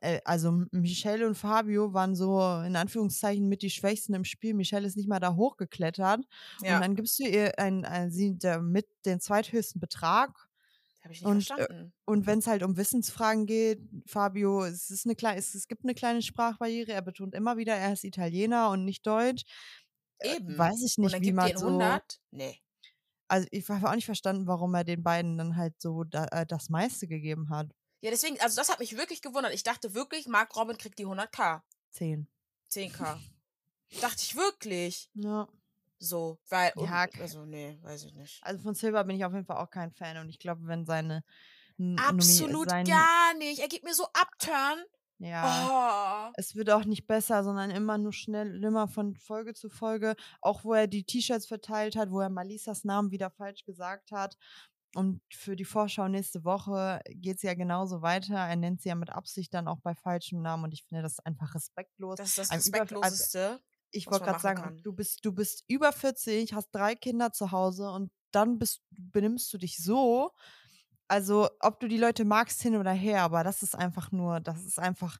[0.00, 4.54] Äh, also Michelle und Fabio waren so in Anführungszeichen mit die Schwächsten im Spiel.
[4.54, 6.24] Michelle ist nicht mal da hochgeklettert.
[6.62, 10.30] Ja, Und dann gibst du ihr ein, ein, sie mit den zweithöchsten Betrag.
[11.04, 11.92] habe ich nicht und, äh, verstanden.
[12.04, 16.20] Und wenn es halt um Wissensfragen geht, Fabio, es ist eine es gibt eine kleine
[16.20, 16.90] Sprachbarriere.
[16.90, 19.44] Er betont immer wieder, er ist Italiener und nicht Deutsch.
[20.18, 20.56] Äh, Eben.
[20.58, 21.66] Weiß ich nicht, wie man so.
[21.66, 22.20] 100?
[22.30, 22.60] Nee.
[23.28, 26.46] Also ich habe auch nicht verstanden, warum er den beiden dann halt so da, äh,
[26.46, 27.68] das meiste gegeben hat.
[28.00, 29.52] Ja, deswegen, also das hat mich wirklich gewundert.
[29.52, 31.62] Ich dachte wirklich, Mark Robin kriegt die 100k.
[31.90, 32.28] Zehn.
[32.70, 33.18] 10k.
[34.00, 35.10] dachte ich wirklich.
[35.14, 35.48] Ja.
[35.98, 38.38] So, weil, Ja, also nee, weiß ich nicht.
[38.44, 40.84] Also von Silver bin ich auf jeden Fall auch kein Fan und ich glaube, wenn
[40.84, 41.24] seine
[41.78, 43.60] N- Nomi- Absolut sein, gar nicht.
[43.60, 44.78] Er gibt mir so Upturn.
[45.18, 46.28] Ja.
[46.28, 46.32] Oh.
[46.36, 50.14] Es wird auch nicht besser, sondern immer nur schnell, immer von Folge zu Folge.
[50.40, 54.36] Auch wo er die T-Shirts verteilt hat, wo er Malisas Namen wieder falsch gesagt hat.
[54.94, 58.36] Und für die Vorschau nächste Woche geht es ja genauso weiter.
[58.36, 61.20] Er nennt sie ja mit Absicht dann auch bei falschem Namen und ich finde das
[61.20, 62.16] einfach respektlos.
[62.16, 63.60] Das ist das also respektloseste.
[63.90, 64.82] ich wollte gerade sagen, kann.
[64.82, 69.52] du bist, du bist über 40, hast drei Kinder zu Hause und dann bist, benimmst
[69.52, 70.30] du dich so.
[71.08, 74.64] Also, ob du die Leute magst, hin oder her, aber das ist einfach nur, das
[74.64, 75.18] ist einfach,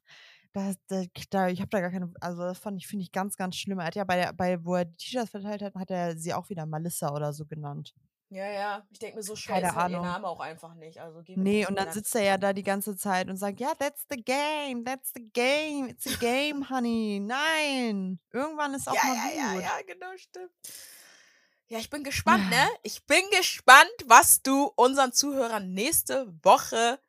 [0.53, 3.37] da, da, da, ich habe da gar keine, also das fand ich, finde ich ganz,
[3.37, 3.79] ganz schlimm.
[3.79, 6.33] Er hat ja bei der, bei, wo er die T-Shirts verteilt hat, hat er sie
[6.33, 7.93] auch wieder Melissa oder so genannt.
[8.29, 8.87] Ja, ja.
[8.91, 10.01] Ich denke mir, so ist halt ihr.
[10.01, 10.99] Name auch einfach nicht.
[10.99, 14.05] Also Nee, und dann sitzt er ja da die ganze Zeit und sagt, ja, that's
[14.09, 17.21] the game, that's the game, it's a game, honey.
[17.23, 19.61] Nein, irgendwann ist auch ja, mal ja, gut.
[19.61, 20.51] ja, ja, genau, stimmt.
[21.69, 22.67] Ja, ich bin gespannt, ne?
[22.83, 26.99] Ich bin gespannt, was du unseren Zuhörern nächste Woche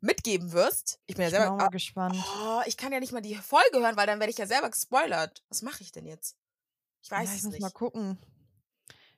[0.00, 0.98] mitgeben wirst.
[1.06, 1.56] Ich bin ja Ich bin auch selber.
[1.64, 2.16] mal gespannt.
[2.44, 4.70] Oh, ich kann ja nicht mal die Folge hören, weil dann werde ich ja selber
[4.70, 5.44] gespoilert.
[5.50, 6.36] Was mache ich denn jetzt?
[7.02, 7.62] Ich weiß ja, ich es muss nicht.
[7.62, 8.18] mal gucken.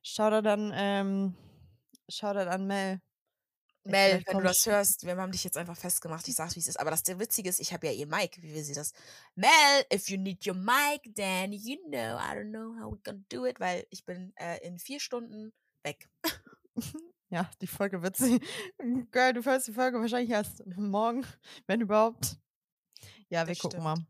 [0.02, 1.34] Schau da dann, ähm,
[2.10, 3.00] schau da an Mel.
[3.86, 6.26] Mel, wenn du das hörst, wir haben dich jetzt einfach festgemacht.
[6.28, 6.80] Ich sag's, wie es ist.
[6.80, 8.40] Aber das der Witzige ist, ich habe ja ihr Mic.
[8.42, 8.92] Wie will sie das?
[9.34, 9.48] Mel,
[9.92, 13.46] if you need your mic, then you know, I don't know how we gonna do
[13.46, 16.08] it, weil ich bin äh, in vier Stunden weg.
[17.30, 18.38] Ja, die Folge wird sie.
[19.10, 21.26] Girl, du hörst die Folge wahrscheinlich erst morgen,
[21.66, 22.36] wenn überhaupt.
[23.28, 23.84] Ja, wir Das gucken stimmt.
[23.84, 24.06] mal.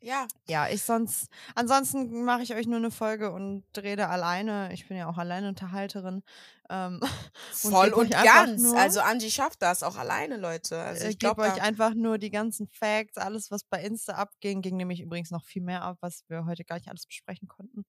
[0.00, 4.72] Ja, Ja, ich sonst, ansonsten mache ich euch nur eine Folge und rede alleine.
[4.72, 6.22] Ich bin ja auch Alleinunterhalterin.
[6.70, 7.00] Ähm,
[7.52, 8.62] voll und einfach ganz.
[8.62, 10.78] nur- Also Angie schafft das auch alleine, Leute.
[10.80, 14.14] Also ich ich gebe glaube, euch einfach nur die ganzen Facts, alles, was bei Insta
[14.14, 17.48] abging, ging nämlich übrigens noch viel mehr ab, was wir heute gar nicht alles besprechen
[17.48, 17.84] konnten.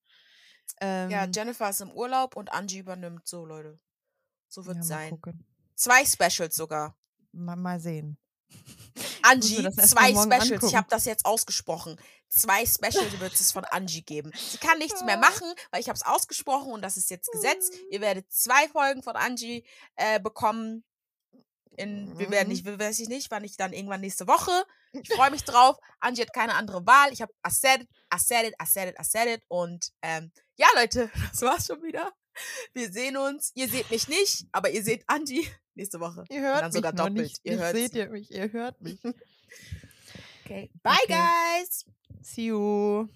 [0.81, 3.27] Ähm, ja, Jennifer ist im Urlaub und Angie übernimmt.
[3.27, 3.79] So, Leute.
[4.47, 5.09] So wird ja, es mal sein.
[5.11, 5.45] gucken.
[5.75, 6.95] Zwei Specials sogar.
[7.31, 8.17] Mal, mal sehen.
[9.23, 10.45] Angie, zwei Specials.
[10.45, 10.75] Ich angucken.
[10.77, 11.99] habe das jetzt ausgesprochen.
[12.27, 14.31] Zwei Specials wird es von Angie geben.
[14.35, 15.21] Sie kann nichts mehr Ah.
[15.21, 17.71] machen, weil ich habe es ausgesprochen und das ist jetzt Gesetz.
[17.89, 20.83] Ihr werdet zwei Folgen von Angie äh, bekommen.
[21.77, 22.53] In, wir werden Mhm.
[22.53, 24.51] nicht, weiß ich nicht, wann ich dann irgendwann nächste Woche.
[24.91, 25.77] Ich freue mich drauf.
[26.01, 27.13] Angie hat keine andere Wahl.
[27.13, 29.41] Ich habe I said it, I said it, I said it, I said it.
[29.47, 32.11] Und ähm, ja, Leute, das war's schon wieder.
[32.73, 33.51] Wir sehen uns.
[33.55, 35.49] Ihr seht mich nicht, aber ihr seht Angie
[35.79, 36.25] nächste Woche.
[36.29, 37.15] Ihr hört mich sogar doppelt.
[37.17, 37.39] nicht.
[37.43, 38.99] Ihr hört seht ihr mich, ihr hört mich.
[40.45, 40.69] Okay.
[40.81, 41.13] Bye, Okay.
[41.13, 41.85] guys.
[42.23, 43.07] See you.